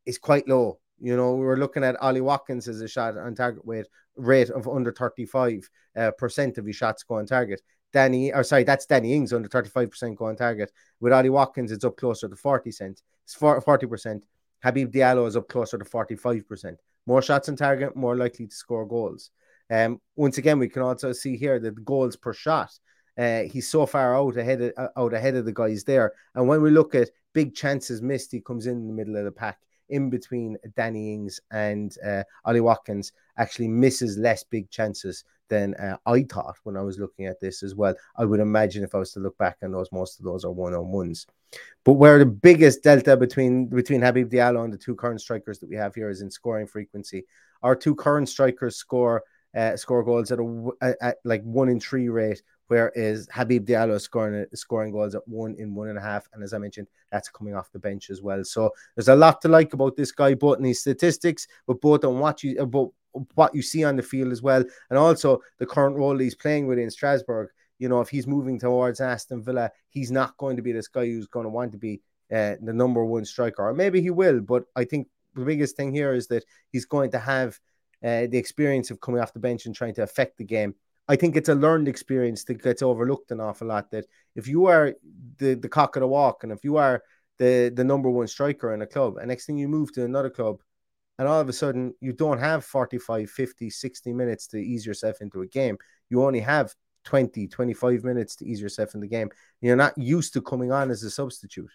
is 0.05 0.17
quite 0.17 0.45
low. 0.45 0.77
You 0.99 1.15
know, 1.15 1.33
we 1.33 1.45
were 1.45 1.57
looking 1.57 1.83
at 1.83 2.01
Ollie 2.01 2.21
Watkins 2.21 2.67
as 2.67 2.81
a 2.81 2.87
shot 2.87 3.17
on 3.17 3.35
target 3.35 3.63
rate 3.65 3.87
rate 4.15 4.49
of 4.49 4.67
under 4.67 4.91
35 4.91 5.69
uh, 5.97 6.11
percent 6.11 6.57
of 6.57 6.65
his 6.65 6.75
shots 6.75 7.03
go 7.03 7.15
on 7.15 7.25
target. 7.25 7.61
Danny, 7.91 8.33
or 8.33 8.43
sorry, 8.43 8.63
that's 8.63 8.85
Danny 8.85 9.13
Ings 9.13 9.33
under 9.33 9.47
35% 9.47 10.17
go 10.17 10.25
on 10.25 10.35
target. 10.35 10.71
With 10.99 11.13
Ollie 11.13 11.29
Watkins, 11.29 11.71
it's 11.71 11.85
up 11.85 11.95
closer 11.95 12.27
to 12.27 12.35
40 12.35 12.71
cent. 12.71 13.01
It's 13.23 13.35
40%. 13.35 14.21
Habib 14.63 14.91
Diallo 14.91 15.27
is 15.27 15.37
up 15.37 15.47
closer 15.47 15.77
to 15.77 15.85
45%. 15.85 16.75
More 17.05 17.21
shots 17.21 17.49
on 17.49 17.55
target, 17.55 17.95
more 17.95 18.15
likely 18.17 18.47
to 18.47 18.55
score 18.55 18.85
goals. 18.85 19.31
Um, 19.69 20.01
once 20.15 20.37
again, 20.37 20.59
we 20.59 20.67
can 20.67 20.81
also 20.81 21.13
see 21.13 21.37
here 21.37 21.59
that 21.59 21.85
goals 21.85 22.15
per 22.15 22.33
shot, 22.33 22.71
uh, 23.17 23.43
he's 23.43 23.69
so 23.69 23.85
far 23.85 24.15
out 24.15 24.37
ahead 24.37 24.61
of, 24.61 24.89
out 24.97 25.13
ahead 25.13 25.35
of 25.35 25.45
the 25.45 25.53
guys 25.53 25.83
there. 25.83 26.13
And 26.33 26.47
when 26.47 26.61
we 26.61 26.71
look 26.71 26.95
at 26.95 27.09
big 27.33 27.55
chances 27.55 28.01
missed, 28.01 28.31
he 28.31 28.41
comes 28.41 28.67
in, 28.67 28.77
in 28.77 28.87
the 28.87 28.93
middle 28.93 29.15
of 29.15 29.25
the 29.25 29.31
pack 29.31 29.59
in 29.89 30.09
between 30.09 30.57
Danny 30.75 31.13
Ings 31.13 31.39
and 31.51 31.95
uh, 32.05 32.23
Ollie 32.43 32.61
Watkins 32.61 33.11
actually 33.37 33.67
misses 33.67 34.17
less 34.17 34.43
big 34.43 34.69
chances 34.69 35.23
than 35.47 35.75
uh, 35.75 35.97
I 36.05 36.23
thought 36.23 36.57
when 36.63 36.77
I 36.77 36.81
was 36.81 36.97
looking 36.97 37.25
at 37.27 37.39
this 37.39 37.63
as 37.63 37.75
well. 37.75 37.95
I 38.17 38.25
would 38.25 38.39
imagine 38.39 38.83
if 38.83 38.95
I 38.95 38.99
was 38.99 39.11
to 39.13 39.19
look 39.19 39.37
back 39.37 39.57
on 39.63 39.71
those, 39.71 39.91
most 39.91 40.19
of 40.19 40.25
those 40.25 40.43
are 40.43 40.51
one 40.51 40.73
on 40.73 40.87
ones. 40.87 41.27
But 41.83 41.93
where 41.93 42.17
the 42.19 42.25
biggest 42.25 42.83
delta 42.83 43.15
between 43.15 43.67
between 43.67 44.01
Habib 44.01 44.29
Diallo 44.29 44.63
and 44.63 44.73
the 44.73 44.77
two 44.77 44.95
current 44.95 45.21
strikers 45.21 45.59
that 45.59 45.69
we 45.69 45.75
have 45.75 45.95
here 45.95 46.09
is 46.09 46.21
in 46.21 46.29
scoring 46.29 46.67
frequency. 46.67 47.25
Our 47.63 47.75
two 47.75 47.95
current 47.95 48.27
strikers 48.27 48.75
score 48.75 49.23
uh, 49.55 49.77
score 49.77 50.03
goals 50.03 50.31
at 50.31 50.39
a 50.39 50.69
at, 50.81 50.97
at 51.01 51.17
like 51.23 51.43
one 51.43 51.69
in 51.69 51.79
three 51.79 52.09
rate, 52.09 52.41
whereas 52.67 53.27
Habib 53.31 53.67
Diallo 53.67 53.99
scoring 53.99 54.45
scoring 54.53 54.91
goals 54.91 55.15
at 55.15 55.27
one 55.27 55.55
in 55.57 55.75
one 55.75 55.89
and 55.89 55.97
a 55.97 56.01
half, 56.01 56.27
and 56.33 56.43
as 56.43 56.53
I 56.53 56.57
mentioned, 56.57 56.87
that's 57.11 57.29
coming 57.29 57.55
off 57.55 57.71
the 57.71 57.79
bench 57.79 58.09
as 58.09 58.21
well. 58.21 58.43
So 58.43 58.71
there's 58.95 59.09
a 59.09 59.15
lot 59.15 59.41
to 59.41 59.47
like 59.47 59.73
about 59.73 59.95
this 59.95 60.11
guy, 60.11 60.33
both 60.33 60.59
in 60.59 60.65
his 60.65 60.81
statistics, 60.81 61.47
but 61.67 61.81
both 61.81 62.03
on 62.03 62.19
what 62.19 62.43
you 62.43 62.59
about 62.59 62.91
what 63.35 63.55
you 63.55 63.61
see 63.61 63.83
on 63.83 63.95
the 63.95 64.03
field 64.03 64.31
as 64.31 64.41
well, 64.41 64.63
and 64.89 64.99
also 64.99 65.41
the 65.59 65.65
current 65.65 65.95
role 65.95 66.17
he's 66.17 66.35
playing 66.35 66.67
within 66.67 66.89
Strasbourg. 66.89 67.49
You 67.79 67.89
know, 67.89 68.01
if 68.01 68.09
he's 68.09 68.27
moving 68.27 68.59
towards 68.59 69.01
Aston 69.01 69.43
Villa, 69.43 69.69
he's 69.89 70.11
not 70.11 70.37
going 70.37 70.55
to 70.55 70.61
be 70.61 70.71
this 70.71 70.87
guy 70.87 71.05
who's 71.05 71.27
going 71.27 71.45
to 71.45 71.49
want 71.49 71.71
to 71.73 71.77
be 71.77 72.01
uh, 72.31 72.55
the 72.61 72.73
number 72.73 73.03
one 73.05 73.25
striker, 73.25 73.67
or 73.67 73.73
maybe 73.73 74.01
he 74.01 74.09
will. 74.09 74.39
But 74.39 74.63
I 74.75 74.85
think 74.85 75.07
the 75.35 75.45
biggest 75.45 75.75
thing 75.75 75.93
here 75.93 76.13
is 76.13 76.27
that 76.27 76.45
he's 76.71 76.85
going 76.85 77.11
to 77.11 77.19
have 77.19 77.59
uh, 78.03 78.27
the 78.27 78.37
experience 78.37 78.91
of 78.91 79.01
coming 79.01 79.21
off 79.21 79.33
the 79.33 79.39
bench 79.39 79.65
and 79.65 79.75
trying 79.75 79.93
to 79.95 80.03
affect 80.03 80.37
the 80.37 80.43
game. 80.43 80.75
I 81.07 81.15
think 81.15 81.35
it's 81.35 81.49
a 81.49 81.55
learned 81.55 81.87
experience 81.87 82.43
that 82.45 82.61
gets 82.61 82.81
overlooked 82.81 83.31
an 83.31 83.39
awful 83.39 83.67
lot. 83.67 83.91
That 83.91 84.05
if 84.35 84.47
you 84.47 84.65
are 84.65 84.93
the, 85.37 85.53
the 85.53 85.69
cock 85.69 85.95
of 85.95 86.01
the 86.01 86.07
walk 86.07 86.43
and 86.43 86.51
if 86.51 86.63
you 86.63 86.77
are 86.77 87.03
the, 87.37 87.71
the 87.73 87.83
number 87.83 88.09
one 88.09 88.27
striker 88.27 88.73
in 88.73 88.81
a 88.81 88.87
club, 88.87 89.17
and 89.17 89.27
next 89.27 89.45
thing 89.45 89.57
you 89.57 89.67
move 89.67 89.93
to 89.93 90.05
another 90.05 90.29
club, 90.29 90.61
and 91.17 91.27
all 91.27 91.39
of 91.39 91.47
a 91.47 91.53
sudden 91.53 91.93
you 92.01 92.11
don't 92.11 92.39
have 92.39 92.65
45, 92.65 93.29
50, 93.29 93.69
60 93.69 94.13
minutes 94.13 94.47
to 94.47 94.57
ease 94.57 94.85
yourself 94.85 95.21
into 95.21 95.41
a 95.41 95.47
game. 95.47 95.77
You 96.09 96.23
only 96.23 96.41
have 96.41 96.73
20, 97.05 97.47
25 97.47 98.03
minutes 98.03 98.35
to 98.37 98.45
ease 98.45 98.59
yourself 98.59 98.95
in 98.95 99.01
the 99.01 99.07
game. 99.07 99.29
You're 99.61 99.75
not 99.75 99.97
used 99.97 100.33
to 100.33 100.41
coming 100.41 100.71
on 100.71 100.91
as 100.91 101.03
a 101.03 101.11
substitute. 101.11 101.71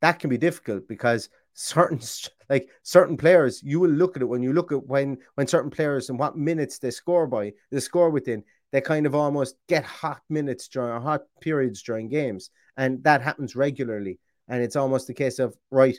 That 0.00 0.18
can 0.18 0.30
be 0.30 0.38
difficult 0.38 0.86
because 0.88 1.28
certain 1.54 2.00
like 2.48 2.68
certain 2.82 3.16
players, 3.16 3.62
you 3.62 3.80
will 3.80 3.90
look 3.90 4.16
at 4.16 4.22
it 4.22 4.26
when 4.26 4.42
you 4.42 4.52
look 4.52 4.72
at 4.72 4.86
when 4.86 5.18
when 5.34 5.46
certain 5.46 5.70
players 5.70 6.10
and 6.10 6.18
what 6.18 6.36
minutes 6.36 6.78
they 6.78 6.90
score 6.90 7.26
by, 7.26 7.52
they 7.70 7.80
score 7.80 8.10
within, 8.10 8.44
they 8.72 8.80
kind 8.80 9.06
of 9.06 9.14
almost 9.14 9.56
get 9.68 9.84
hot 9.84 10.20
minutes 10.28 10.68
during 10.68 11.00
hot 11.00 11.22
periods 11.40 11.82
during 11.82 12.08
games. 12.08 12.50
And 12.76 13.02
that 13.04 13.22
happens 13.22 13.54
regularly. 13.54 14.18
And 14.48 14.62
it's 14.62 14.76
almost 14.76 15.08
a 15.10 15.14
case 15.14 15.38
of 15.38 15.56
right, 15.70 15.98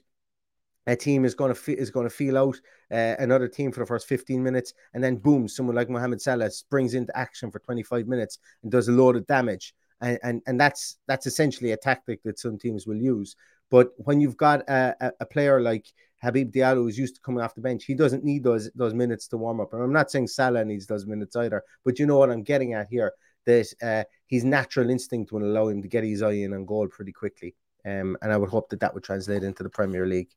a 0.88 0.96
team 0.96 1.24
is 1.24 1.36
going 1.36 1.50
to 1.50 1.56
fe- 1.56 1.74
is 1.74 1.92
going 1.92 2.08
to 2.08 2.14
feel 2.14 2.38
out 2.38 2.60
uh, 2.92 3.16
another 3.20 3.48
team 3.48 3.72
for 3.72 3.80
the 3.80 3.86
first 3.86 4.08
15 4.08 4.44
minutes, 4.44 4.74
and 4.94 5.04
then 5.04 5.16
boom, 5.16 5.48
someone 5.48 5.76
like 5.76 5.90
Mohamed 5.90 6.22
Salah 6.22 6.52
springs 6.52 6.94
into 6.94 7.16
action 7.18 7.52
for 7.52 7.60
25 7.60 8.08
minutes 8.08 8.40
and 8.64 8.72
does 8.72 8.88
a 8.90 8.92
load 8.92 9.16
of 9.16 9.26
damage, 9.28 9.74
and 10.02 10.20
and, 10.24 10.42
and 10.46 10.60
that's 10.60 10.98
that's 11.08 11.26
essentially 11.26 11.72
a 11.72 11.78
tactic 11.78 12.22
that 12.24 12.40
some 12.40 12.58
teams 12.58 12.86
will 12.86 12.98
use. 12.98 13.36
But 13.74 13.90
when 13.98 14.22
you've 14.22 14.38
got 14.38 14.70
a, 14.70 15.12
a, 15.20 15.26
player 15.26 15.60
like 15.60 15.88
Habib 16.22 16.54
Diallo 16.54 16.84
who's 16.84 16.96
used 16.96 17.16
to 17.16 17.22
coming 17.22 17.42
off 17.42 17.56
the 17.56 17.62
bench, 17.62 17.86
he 17.86 17.96
doesn't 17.96 18.24
need 18.24 18.44
those 18.44 18.70
those 18.76 18.94
minutes 18.94 19.28
to 19.30 19.38
warm 19.38 19.60
up. 19.60 19.74
And 19.74 19.82
I'm 19.82 19.92
not 19.92 20.12
saying 20.12 20.28
Salah 20.28 20.64
needs 20.64 20.86
those 20.86 21.08
minutes 21.08 21.36
either, 21.36 21.64
but 21.84 21.98
you 21.98 22.06
know 22.06 22.20
what 22.20 22.30
I'm 22.30 22.44
getting 22.44 22.76
at 22.76 22.86
here 22.92 23.14
that 23.48 23.74
uh, 23.82 24.04
his 24.28 24.44
natural 24.44 24.92
instinct 24.92 25.32
will 25.32 25.44
allow 25.44 25.70
him 25.70 25.82
to 25.82 25.88
get 25.88 26.04
his 26.04 26.22
eye 26.22 26.34
in 26.34 26.54
on 26.54 26.66
goal 26.66 26.88
pretty 26.88 27.14
quickly. 27.14 27.56
Um, 27.84 28.16
and 28.22 28.32
I 28.32 28.38
would 28.38 28.52
hope 28.52 28.70
that 28.70 28.80
that 28.82 28.94
would 28.94 29.04
translate 29.04 29.44
into 29.44 29.64
the 29.64 29.70
Premier 29.70 30.06
League. 30.06 30.30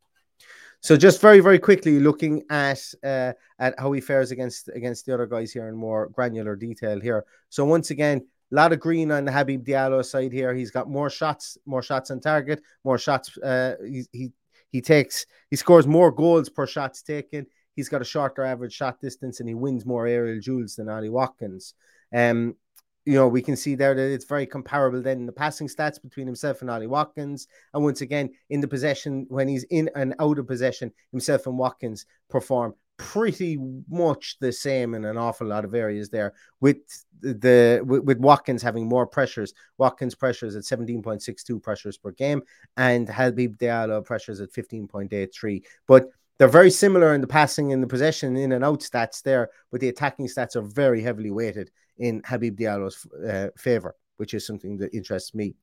So 0.81 0.97
just 0.97 1.21
very 1.21 1.41
very 1.41 1.59
quickly 1.59 2.01
looking 2.01 2.43
at 2.49 2.83
uh, 3.05 3.35
at 3.59 3.79
how 3.79 3.93
he 3.93 4.01
fares 4.01 4.31
against 4.31 4.71
against 4.75 5.05
the 5.05 5.13
other 5.13 5.27
guys 5.27 5.53
here 5.53 5.69
in 5.69 5.77
more 5.77 6.09
granular 6.09 6.57
detail 6.57 6.99
here. 6.99 7.27
So 7.51 7.67
once 7.67 7.91
again, 7.91 8.27
a 8.53 8.55
lot 8.55 8.73
of 8.73 8.81
green 8.81 9.11
on 9.11 9.25
the 9.25 9.33
Habib 9.33 9.65
Diallo 9.65 10.05
side 10.05 10.33
here. 10.33 10.55
He's 10.55 10.71
got 10.71 10.89
more 10.89 11.11
shots, 11.11 11.59
more 11.67 11.83
shots 11.83 12.11
on 12.11 12.21
target, 12.21 12.63
more 12.85 12.99
shots. 12.99 13.37
Uh, 13.39 13.75
he 13.85 14.05
he 14.13 14.33
he 14.71 14.81
takes 14.81 15.27
he 15.51 15.57
scores 15.57 15.87
more 15.87 16.11
goals 16.11 16.49
per 16.49 16.67
shots 16.67 17.03
taken. 17.03 17.47
He's 17.75 17.89
got 17.89 18.03
a 18.03 18.07
shorter 18.07 18.43
average 18.43 18.73
shot 18.73 19.01
distance 19.01 19.41
and 19.41 19.49
he 19.49 19.55
wins 19.55 19.85
more 19.85 20.07
aerial 20.07 20.41
duels 20.41 20.77
than 20.77 20.89
Ollie 20.89 21.11
Watkins. 21.11 21.75
Um, 22.15 22.57
you 23.05 23.15
know, 23.15 23.29
we 23.29 23.43
can 23.43 23.55
see 23.55 23.77
there 23.77 23.95
that 23.95 24.13
it's 24.13 24.25
very 24.25 24.47
comparable 24.47 25.01
then 25.01 25.19
in 25.19 25.27
the 25.27 25.33
passing 25.33 25.69
stats 25.69 26.03
between 26.03 26.27
himself 26.27 26.61
and 26.61 26.71
Ollie 26.71 26.89
Watkins. 26.89 27.47
And 27.73 27.85
once 27.85 28.01
again, 28.01 28.31
in 28.51 28.61
the 28.61 28.67
possession, 28.67 29.27
when 29.29 29.47
he's 29.47 29.63
in 29.65 29.89
and 29.95 30.15
out 30.19 30.39
of 30.39 30.47
possession, 30.47 30.93
himself 31.13 31.47
and 31.47 31.57
Watkins 31.57 32.07
perform 32.29 32.75
pretty 32.99 33.59
much 33.89 34.37
the 34.41 34.53
same 34.53 34.95
in 34.95 35.05
an 35.05 35.17
awful 35.17 35.47
lot 35.47 35.65
of 35.65 35.75
areas 35.75 36.09
there 36.09 36.33
with 36.61 36.79
the 37.21 37.83
with, 37.85 38.03
with 38.05 38.19
Watkins 38.19 38.63
having 38.63 38.87
more 38.87 39.07
pressures 39.07 39.53
Watkins 39.79 40.15
pressures 40.15 40.57
at 40.57 40.63
17.62 40.63 41.63
pressures 41.63 41.99
per 41.99 42.13
game 42.13 42.43
and 42.77 43.09
Habib 43.09 43.57
Diallo 43.59 44.05
pressures 44.05 44.41
at 44.41 44.53
15.83 44.53 45.63
but 45.87 46.07
they're 46.39 46.49
very 46.49 46.71
similar 46.71 47.15
in 47.15 47.21
the 47.21 47.27
passing 47.27 47.73
and 47.73 47.83
the 47.83 47.87
possession 47.87 48.37
in 48.37 48.53
and 48.53 48.65
out 48.65 48.81
stats 48.81 49.23
there 49.23 49.51
but 49.71 49.81
the 49.81 49.89
attacking 49.89 50.27
stats 50.27 50.57
are 50.57 50.63
very 50.63 51.03
heavily 51.03 51.31
weighted 51.31 51.71
in 51.99 52.23
Habib 52.25 52.59
Diallo's 52.59 53.07
uh, 53.27 53.49
favor, 53.57 53.95
which 54.17 54.35
is 54.35 54.47
something 54.47 54.77
that 54.79 54.95
interests 54.95 55.35
me. 55.35 55.55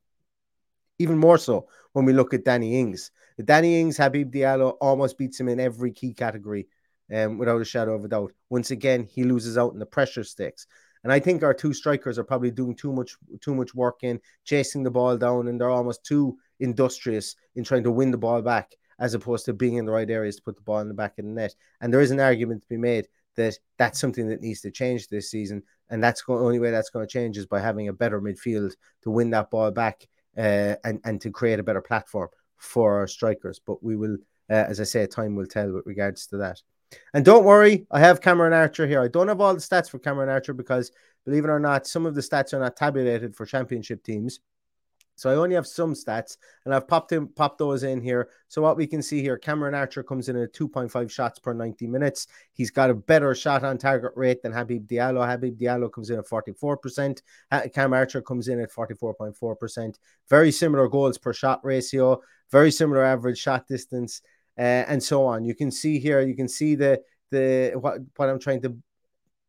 Even 0.98 1.18
more 1.18 1.38
so 1.38 1.66
when 1.92 2.04
we 2.04 2.12
look 2.12 2.34
at 2.34 2.44
Danny 2.44 2.78
Ings. 2.80 3.10
Danny 3.44 3.80
Ings, 3.80 3.96
Habib 3.96 4.32
Diallo 4.32 4.76
almost 4.80 5.18
beats 5.18 5.40
him 5.40 5.48
in 5.48 5.58
every 5.58 5.90
key 5.90 6.12
category, 6.12 6.68
um, 7.12 7.38
without 7.38 7.60
a 7.60 7.64
shadow 7.64 7.94
of 7.94 8.04
a 8.04 8.08
doubt. 8.08 8.32
Once 8.50 8.70
again, 8.70 9.04
he 9.04 9.24
loses 9.24 9.58
out 9.58 9.72
in 9.72 9.78
the 9.78 9.86
pressure 9.86 10.24
sticks. 10.24 10.66
And 11.02 11.12
I 11.12 11.20
think 11.20 11.42
our 11.42 11.52
two 11.52 11.74
strikers 11.74 12.18
are 12.18 12.24
probably 12.24 12.50
doing 12.50 12.74
too 12.74 12.92
much 12.92 13.16
too 13.40 13.54
much 13.54 13.74
work 13.74 13.98
in 14.02 14.20
chasing 14.44 14.82
the 14.82 14.90
ball 14.90 15.16
down, 15.18 15.48
and 15.48 15.60
they're 15.60 15.70
almost 15.70 16.04
too 16.04 16.38
industrious 16.60 17.36
in 17.56 17.64
trying 17.64 17.84
to 17.84 17.90
win 17.90 18.10
the 18.10 18.16
ball 18.16 18.40
back, 18.40 18.72
as 18.98 19.12
opposed 19.12 19.44
to 19.44 19.52
being 19.52 19.76
in 19.76 19.84
the 19.84 19.92
right 19.92 20.10
areas 20.10 20.36
to 20.36 20.42
put 20.42 20.56
the 20.56 20.62
ball 20.62 20.80
in 20.80 20.88
the 20.88 20.94
back 20.94 21.18
of 21.18 21.26
the 21.26 21.30
net. 21.30 21.54
And 21.80 21.92
there 21.92 22.00
is 22.00 22.10
an 22.10 22.20
argument 22.20 22.62
to 22.62 22.68
be 22.68 22.78
made 22.78 23.06
that 23.36 23.58
that's 23.78 24.00
something 24.00 24.28
that 24.28 24.40
needs 24.40 24.62
to 24.62 24.70
change 24.70 25.08
this 25.08 25.30
season. 25.30 25.62
And 25.90 26.02
that's 26.02 26.24
the 26.24 26.32
only 26.32 26.58
way 26.58 26.70
that's 26.70 26.90
going 26.90 27.06
to 27.06 27.12
change 27.12 27.36
is 27.36 27.46
by 27.46 27.60
having 27.60 27.88
a 27.88 27.92
better 27.92 28.20
midfield 28.20 28.74
to 29.02 29.10
win 29.10 29.30
that 29.30 29.50
ball 29.50 29.70
back 29.70 30.08
uh, 30.36 30.76
and, 30.84 31.00
and 31.04 31.20
to 31.20 31.30
create 31.30 31.58
a 31.58 31.64
better 31.64 31.82
platform 31.82 32.28
for 32.56 32.98
our 32.98 33.06
strikers. 33.06 33.60
But 33.64 33.82
we 33.82 33.96
will, 33.96 34.16
uh, 34.48 34.54
as 34.54 34.80
I 34.80 34.84
say, 34.84 35.06
time 35.06 35.34
will 35.34 35.46
tell 35.46 35.70
with 35.70 35.86
regards 35.86 36.26
to 36.28 36.38
that. 36.38 36.62
And 37.12 37.24
don't 37.24 37.44
worry, 37.44 37.86
I 37.90 38.00
have 38.00 38.20
Cameron 38.20 38.52
Archer 38.52 38.86
here. 38.86 39.00
I 39.00 39.08
don't 39.08 39.28
have 39.28 39.40
all 39.40 39.54
the 39.54 39.60
stats 39.60 39.90
for 39.90 39.98
Cameron 39.98 40.28
Archer 40.28 40.54
because, 40.54 40.92
believe 41.24 41.44
it 41.44 41.50
or 41.50 41.60
not, 41.60 41.86
some 41.86 42.06
of 42.06 42.14
the 42.14 42.20
stats 42.20 42.52
are 42.52 42.60
not 42.60 42.76
tabulated 42.76 43.34
for 43.34 43.46
championship 43.46 44.02
teams. 44.02 44.40
So 45.16 45.30
I 45.30 45.36
only 45.36 45.54
have 45.54 45.66
some 45.66 45.94
stats, 45.94 46.38
and 46.64 46.74
I've 46.74 46.88
popped 46.88 47.12
in, 47.12 47.28
popped 47.28 47.58
those 47.58 47.84
in 47.84 48.00
here. 48.00 48.30
So 48.48 48.60
what 48.60 48.76
we 48.76 48.86
can 48.86 49.00
see 49.00 49.22
here, 49.22 49.38
Cameron 49.38 49.74
Archer 49.74 50.02
comes 50.02 50.28
in 50.28 50.36
at 50.36 50.52
2.5 50.52 51.08
shots 51.08 51.38
per 51.38 51.52
90 51.52 51.86
minutes. 51.86 52.26
He's 52.52 52.72
got 52.72 52.90
a 52.90 52.94
better 52.94 53.32
shot 53.34 53.62
on 53.62 53.78
target 53.78 54.10
rate 54.16 54.42
than 54.42 54.52
Habib 54.52 54.88
Diallo. 54.88 55.24
Habib 55.24 55.56
Diallo 55.56 55.92
comes 55.92 56.10
in 56.10 56.18
at 56.18 56.26
44%. 56.26 57.22
Cam 57.72 57.92
Archer 57.92 58.22
comes 58.22 58.48
in 58.48 58.58
at 58.60 58.72
44.4%. 58.72 59.98
Very 60.28 60.50
similar 60.50 60.88
goals 60.88 61.16
per 61.16 61.32
shot 61.32 61.64
ratio, 61.64 62.20
very 62.50 62.72
similar 62.72 63.04
average 63.04 63.38
shot 63.38 63.68
distance, 63.68 64.20
uh, 64.58 64.84
and 64.88 65.02
so 65.02 65.24
on. 65.26 65.44
You 65.44 65.54
can 65.54 65.70
see 65.70 65.98
here, 65.98 66.20
you 66.20 66.34
can 66.34 66.48
see 66.48 66.74
the 66.74 67.00
the 67.30 67.72
what 67.74 67.98
what 68.16 68.28
I'm 68.28 68.38
trying 68.38 68.62
to 68.62 68.76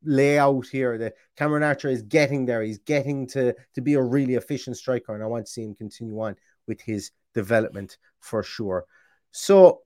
lay 0.05 0.37
out 0.37 0.67
here 0.67 0.97
The 0.97 1.13
Cameron 1.35 1.63
Archer 1.63 1.89
is 1.89 2.03
getting 2.03 2.45
there. 2.45 2.61
He's 2.61 2.79
getting 2.79 3.27
to 3.27 3.53
to 3.73 3.81
be 3.81 3.95
a 3.95 4.01
really 4.01 4.35
efficient 4.35 4.77
striker, 4.77 5.13
and 5.13 5.23
I 5.23 5.27
want 5.27 5.45
to 5.45 5.51
see 5.51 5.63
him 5.63 5.75
continue 5.75 6.19
on 6.19 6.35
with 6.67 6.81
his 6.81 7.11
development 7.33 7.97
for 8.19 8.43
sure. 8.43 8.85
So 9.31 9.81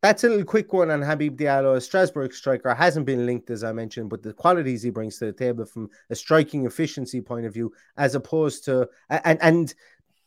that's 0.00 0.22
a 0.22 0.28
little 0.28 0.44
quick 0.44 0.72
one 0.72 0.90
on 0.90 1.02
Habib 1.02 1.36
Diallo. 1.36 1.76
A 1.76 1.80
Strasbourg 1.80 2.32
striker 2.32 2.72
hasn't 2.72 3.04
been 3.04 3.26
linked, 3.26 3.50
as 3.50 3.64
I 3.64 3.72
mentioned, 3.72 4.10
but 4.10 4.22
the 4.22 4.32
qualities 4.32 4.82
he 4.82 4.90
brings 4.90 5.18
to 5.18 5.26
the 5.26 5.32
table 5.32 5.64
from 5.64 5.90
a 6.10 6.14
striking 6.14 6.66
efficiency 6.66 7.20
point 7.20 7.46
of 7.46 7.52
view, 7.52 7.72
as 7.96 8.14
opposed 8.14 8.64
to 8.66 8.88
and 9.10 9.38
and 9.42 9.74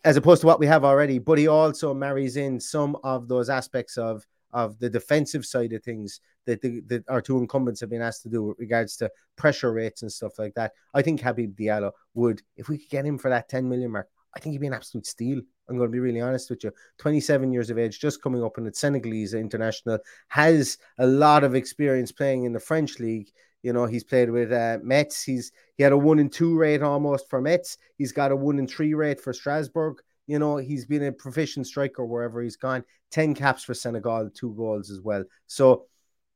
as 0.04 0.18
opposed 0.18 0.42
to 0.42 0.48
what 0.48 0.60
we 0.60 0.68
have 0.68 0.84
already, 0.84 1.20
but 1.20 1.38
he 1.38 1.48
also 1.48 1.94
marries 1.94 2.38
in 2.38 2.60
some 2.60 2.98
of 3.04 3.28
those 3.28 3.50
aspects 3.50 3.98
of 3.98 4.26
of 4.54 4.78
the 4.80 4.90
defensive 4.90 5.46
side 5.46 5.74
of 5.74 5.84
things 5.84 6.20
that, 6.46 6.62
the, 6.62 6.82
that 6.88 7.08
our 7.08 7.22
two 7.22 7.38
incumbents 7.38 7.80
have 7.80 7.90
been 7.90 8.02
asked 8.02 8.24
to 8.24 8.30
do 8.30 8.44
with 8.44 8.60
regards 8.60 8.98
to 8.98 9.10
pressure 9.36 9.72
rates 9.72 10.02
and 10.02 10.12
stuff 10.12 10.38
like 10.40 10.54
that. 10.56 10.74
I 10.94 11.02
think 11.02 11.22
Habib 11.22 11.56
Diallo 11.58 11.92
would, 12.16 12.42
if 12.58 12.68
we 12.68 12.78
could 12.78 12.90
get 12.90 13.06
him 13.06 13.18
for 13.18 13.30
that 13.30 13.50
10 13.50 13.68
million 13.68 13.92
mark, 13.92 14.10
I 14.36 14.40
think 14.40 14.54
he'd 14.54 14.62
be 14.62 14.68
an 14.68 14.74
absolute 14.74 15.06
steal. 15.06 15.42
I'm 15.70 15.78
going 15.78 15.90
to 15.90 15.92
be 15.92 16.00
really 16.00 16.22
honest 16.22 16.50
with 16.50 16.64
you. 16.64 16.72
27 16.98 17.52
years 17.52 17.70
of 17.70 17.78
age, 17.78 18.00
just 18.00 18.22
coming 18.22 18.44
up 18.44 18.58
in 18.58 18.66
the 18.66 18.74
Senegalese 18.74 19.34
international, 19.34 20.00
has 20.28 20.78
a 20.98 21.08
lot 21.08 21.44
of 21.44 21.56
experience 21.56 22.12
playing 22.12 22.44
in 22.46 22.54
the 22.54 22.60
French 22.60 23.00
league. 23.00 23.32
You 23.64 23.74
know, 23.74 23.86
he's 23.86 24.04
played 24.04 24.30
with 24.30 24.52
uh, 24.52 24.80
Metz. 24.82 25.24
He's 25.24 25.52
he 25.78 25.84
had 25.84 25.92
a 25.92 25.98
one 25.98 26.20
in 26.20 26.30
two 26.30 26.58
rate 26.58 26.82
almost 26.82 27.30
for 27.30 27.42
Metz. 27.42 27.78
He's 27.98 28.12
got 28.12 28.32
a 28.32 28.36
one 28.36 28.60
in 28.60 28.68
three 28.68 28.94
rate 28.94 29.22
for 29.22 29.34
Strasbourg. 29.34 29.98
You 30.28 30.40
know, 30.40 30.58
he's 30.58 30.86
been 30.86 31.04
a 31.04 31.12
proficient 31.12 31.68
striker 31.68 32.06
wherever 32.06 32.42
he's 32.42 32.56
gone. 32.56 32.84
10 33.12 33.36
caps 33.36 33.64
for 33.64 33.74
Senegal, 33.74 34.30
two 34.30 34.54
goals 34.56 34.90
as 34.90 35.02
well. 35.02 35.24
So 35.48 35.86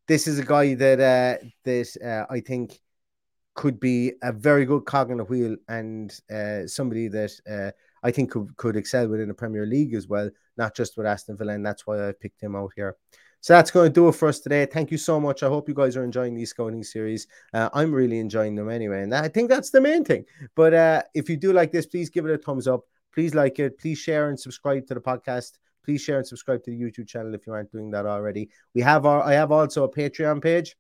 this 0.08 0.28
is 0.28 0.40
a 0.40 0.46
guy 0.46 0.74
that 0.76 1.00
uh, 1.00 1.46
that 1.64 1.98
uh, 2.04 2.32
I 2.32 2.40
think 2.42 2.80
could 3.56 3.80
be 3.80 4.14
a 4.22 4.32
very 4.32 4.66
good 4.66 4.86
cog 4.86 5.12
in 5.12 5.18
the 5.18 5.24
wheel 5.24 5.56
and 5.70 6.14
uh, 6.30 6.68
somebody 6.68 7.08
that 7.08 7.32
uh, 7.50 7.72
I 8.04 8.12
think 8.12 8.32
could, 8.32 8.56
could 8.58 8.76
excel 8.76 9.08
within 9.08 9.30
the 9.30 9.34
Premier 9.34 9.66
League 9.66 9.94
as 9.94 10.08
well, 10.08 10.30
not 10.58 10.76
just 10.76 10.98
with 10.98 11.08
Aston 11.08 11.38
Villa. 11.38 11.54
And 11.54 11.66
that's 11.66 11.88
why 11.88 12.10
I 12.10 12.12
picked 12.12 12.44
him 12.44 12.56
out 12.56 12.74
here. 12.76 12.98
So 13.46 13.54
that's 13.54 13.70
going 13.70 13.88
to 13.88 13.94
do 13.94 14.08
it 14.08 14.14
for 14.14 14.28
us 14.28 14.40
today. 14.40 14.66
Thank 14.66 14.90
you 14.90 14.98
so 14.98 15.20
much. 15.20 15.44
I 15.44 15.48
hope 15.50 15.70
you 15.70 15.76
guys 15.76 15.96
are 15.96 16.04
enjoying 16.04 16.34
these 16.34 16.50
scouting 16.50 16.82
series. 16.84 17.28
Uh, 17.54 17.70
I'm 17.76 17.94
really 17.94 18.18
enjoying 18.18 18.56
them 18.56 18.72
anyway. 18.72 19.04
And 19.04 19.14
I 19.14 19.28
think 19.28 19.52
that's 19.52 19.70
the 19.70 19.80
main 19.80 20.04
thing. 20.04 20.26
But 20.56 20.74
uh, 20.74 21.04
if 21.14 21.30
you 21.30 21.38
do 21.38 21.54
like 21.54 21.72
this, 21.72 21.86
please 21.86 22.10
give 22.10 22.26
it 22.26 22.32
a 22.32 22.40
thumbs 22.40 22.68
up. 22.68 22.86
Please 23.14 23.36
like 23.36 23.60
it. 23.60 23.78
Please 23.78 24.00
share 24.00 24.30
and 24.30 24.40
subscribe 24.40 24.88
to 24.88 24.96
the 24.96 25.00
podcast. 25.00 25.60
Please 25.84 26.02
share 26.02 26.18
and 26.18 26.26
subscribe 26.26 26.64
to 26.64 26.72
the 26.72 26.82
YouTube 26.82 27.08
channel 27.08 27.36
if 27.36 27.46
you 27.46 27.54
aren't 27.54 27.72
doing 27.72 27.92
that 27.92 28.08
already. 28.08 28.50
We 28.74 28.82
have 28.82 29.06
our 29.06 29.22
I 29.22 29.34
have 29.34 29.52
also 29.52 29.84
a 29.84 29.92
Patreon 29.92 30.42
page. 30.42 30.76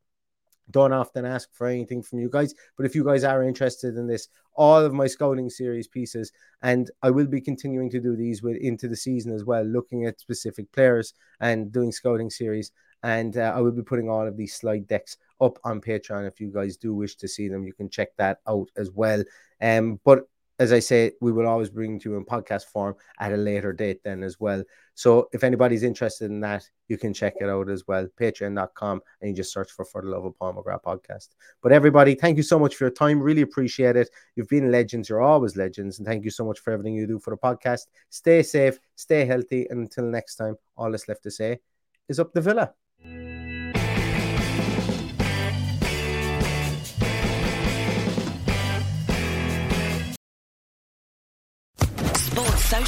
Don't 0.71 0.93
often 0.93 1.25
ask 1.25 1.53
for 1.53 1.67
anything 1.67 2.01
from 2.01 2.19
you 2.19 2.29
guys, 2.29 2.53
but 2.75 2.85
if 2.85 2.95
you 2.95 3.03
guys 3.03 3.23
are 3.23 3.43
interested 3.43 3.97
in 3.97 4.07
this, 4.07 4.27
all 4.55 4.81
of 4.83 4.93
my 4.93 5.07
scouting 5.07 5.49
series 5.49 5.87
pieces, 5.87 6.31
and 6.61 6.89
I 7.03 7.11
will 7.11 7.27
be 7.27 7.41
continuing 7.41 7.89
to 7.91 7.99
do 7.99 8.15
these 8.15 8.41
with 8.41 8.57
into 8.57 8.87
the 8.87 8.95
season 8.95 9.33
as 9.33 9.43
well, 9.43 9.63
looking 9.63 10.05
at 10.05 10.19
specific 10.19 10.71
players 10.71 11.13
and 11.39 11.71
doing 11.71 11.91
scouting 11.91 12.29
series. 12.29 12.71
And 13.03 13.37
uh, 13.37 13.53
I 13.55 13.61
will 13.61 13.71
be 13.71 13.83
putting 13.83 14.09
all 14.09 14.27
of 14.27 14.35
these 14.35 14.55
slide 14.55 14.87
decks 14.87 15.17
up 15.39 15.59
on 15.63 15.79
Patreon. 15.81 16.27
If 16.27 16.39
you 16.39 16.51
guys 16.51 16.75
do 16.75 16.95
wish 16.95 17.15
to 17.17 17.27
see 17.27 17.47
them, 17.47 17.67
you 17.67 17.73
can 17.73 17.89
check 17.89 18.15
that 18.17 18.39
out 18.47 18.69
as 18.77 18.89
well. 18.89 19.23
Um, 19.61 19.99
but 20.03 20.27
as 20.59 20.71
I 20.71 20.79
say, 20.79 21.11
we 21.21 21.31
will 21.31 21.47
always 21.47 21.69
bring 21.69 21.99
to 21.99 22.09
you 22.09 22.17
in 22.17 22.25
podcast 22.25 22.65
form 22.65 22.95
at 23.19 23.33
a 23.33 23.37
later 23.37 23.73
date 23.73 24.01
then 24.03 24.23
as 24.23 24.39
well. 24.39 24.63
So 24.93 25.27
if 25.33 25.43
anybody's 25.43 25.83
interested 25.83 26.31
in 26.31 26.39
that, 26.41 26.69
you 26.87 26.97
can 26.97 27.13
check 27.13 27.33
it 27.41 27.49
out 27.49 27.69
as 27.69 27.85
well. 27.87 28.07
Patreon.com 28.19 29.01
and 29.19 29.29
you 29.29 29.35
just 29.35 29.51
search 29.51 29.71
for 29.71 29.83
For 29.83 30.01
the 30.01 30.07
Love 30.07 30.25
of 30.25 30.35
McGrath 30.39 30.83
podcast. 30.83 31.29
But 31.61 31.73
everybody, 31.73 32.15
thank 32.15 32.37
you 32.37 32.43
so 32.43 32.57
much 32.57 32.75
for 32.75 32.85
your 32.85 32.91
time. 32.91 33.19
Really 33.19 33.41
appreciate 33.41 33.97
it. 33.97 34.09
You've 34.35 34.47
been 34.47 34.71
legends. 34.71 35.09
You're 35.09 35.21
always 35.21 35.57
legends. 35.57 35.99
And 35.99 36.07
thank 36.07 36.23
you 36.23 36.31
so 36.31 36.45
much 36.45 36.59
for 36.59 36.71
everything 36.71 36.93
you 36.93 37.07
do 37.07 37.19
for 37.19 37.31
the 37.31 37.37
podcast. 37.37 37.87
Stay 38.09 38.41
safe, 38.41 38.79
stay 38.95 39.25
healthy. 39.25 39.67
And 39.69 39.81
until 39.81 40.05
next 40.05 40.35
time, 40.35 40.55
all 40.77 40.91
that's 40.91 41.09
left 41.09 41.23
to 41.23 41.31
say 41.31 41.59
is 42.07 42.19
up 42.19 42.33
the 42.33 42.41
villa. 42.41 42.73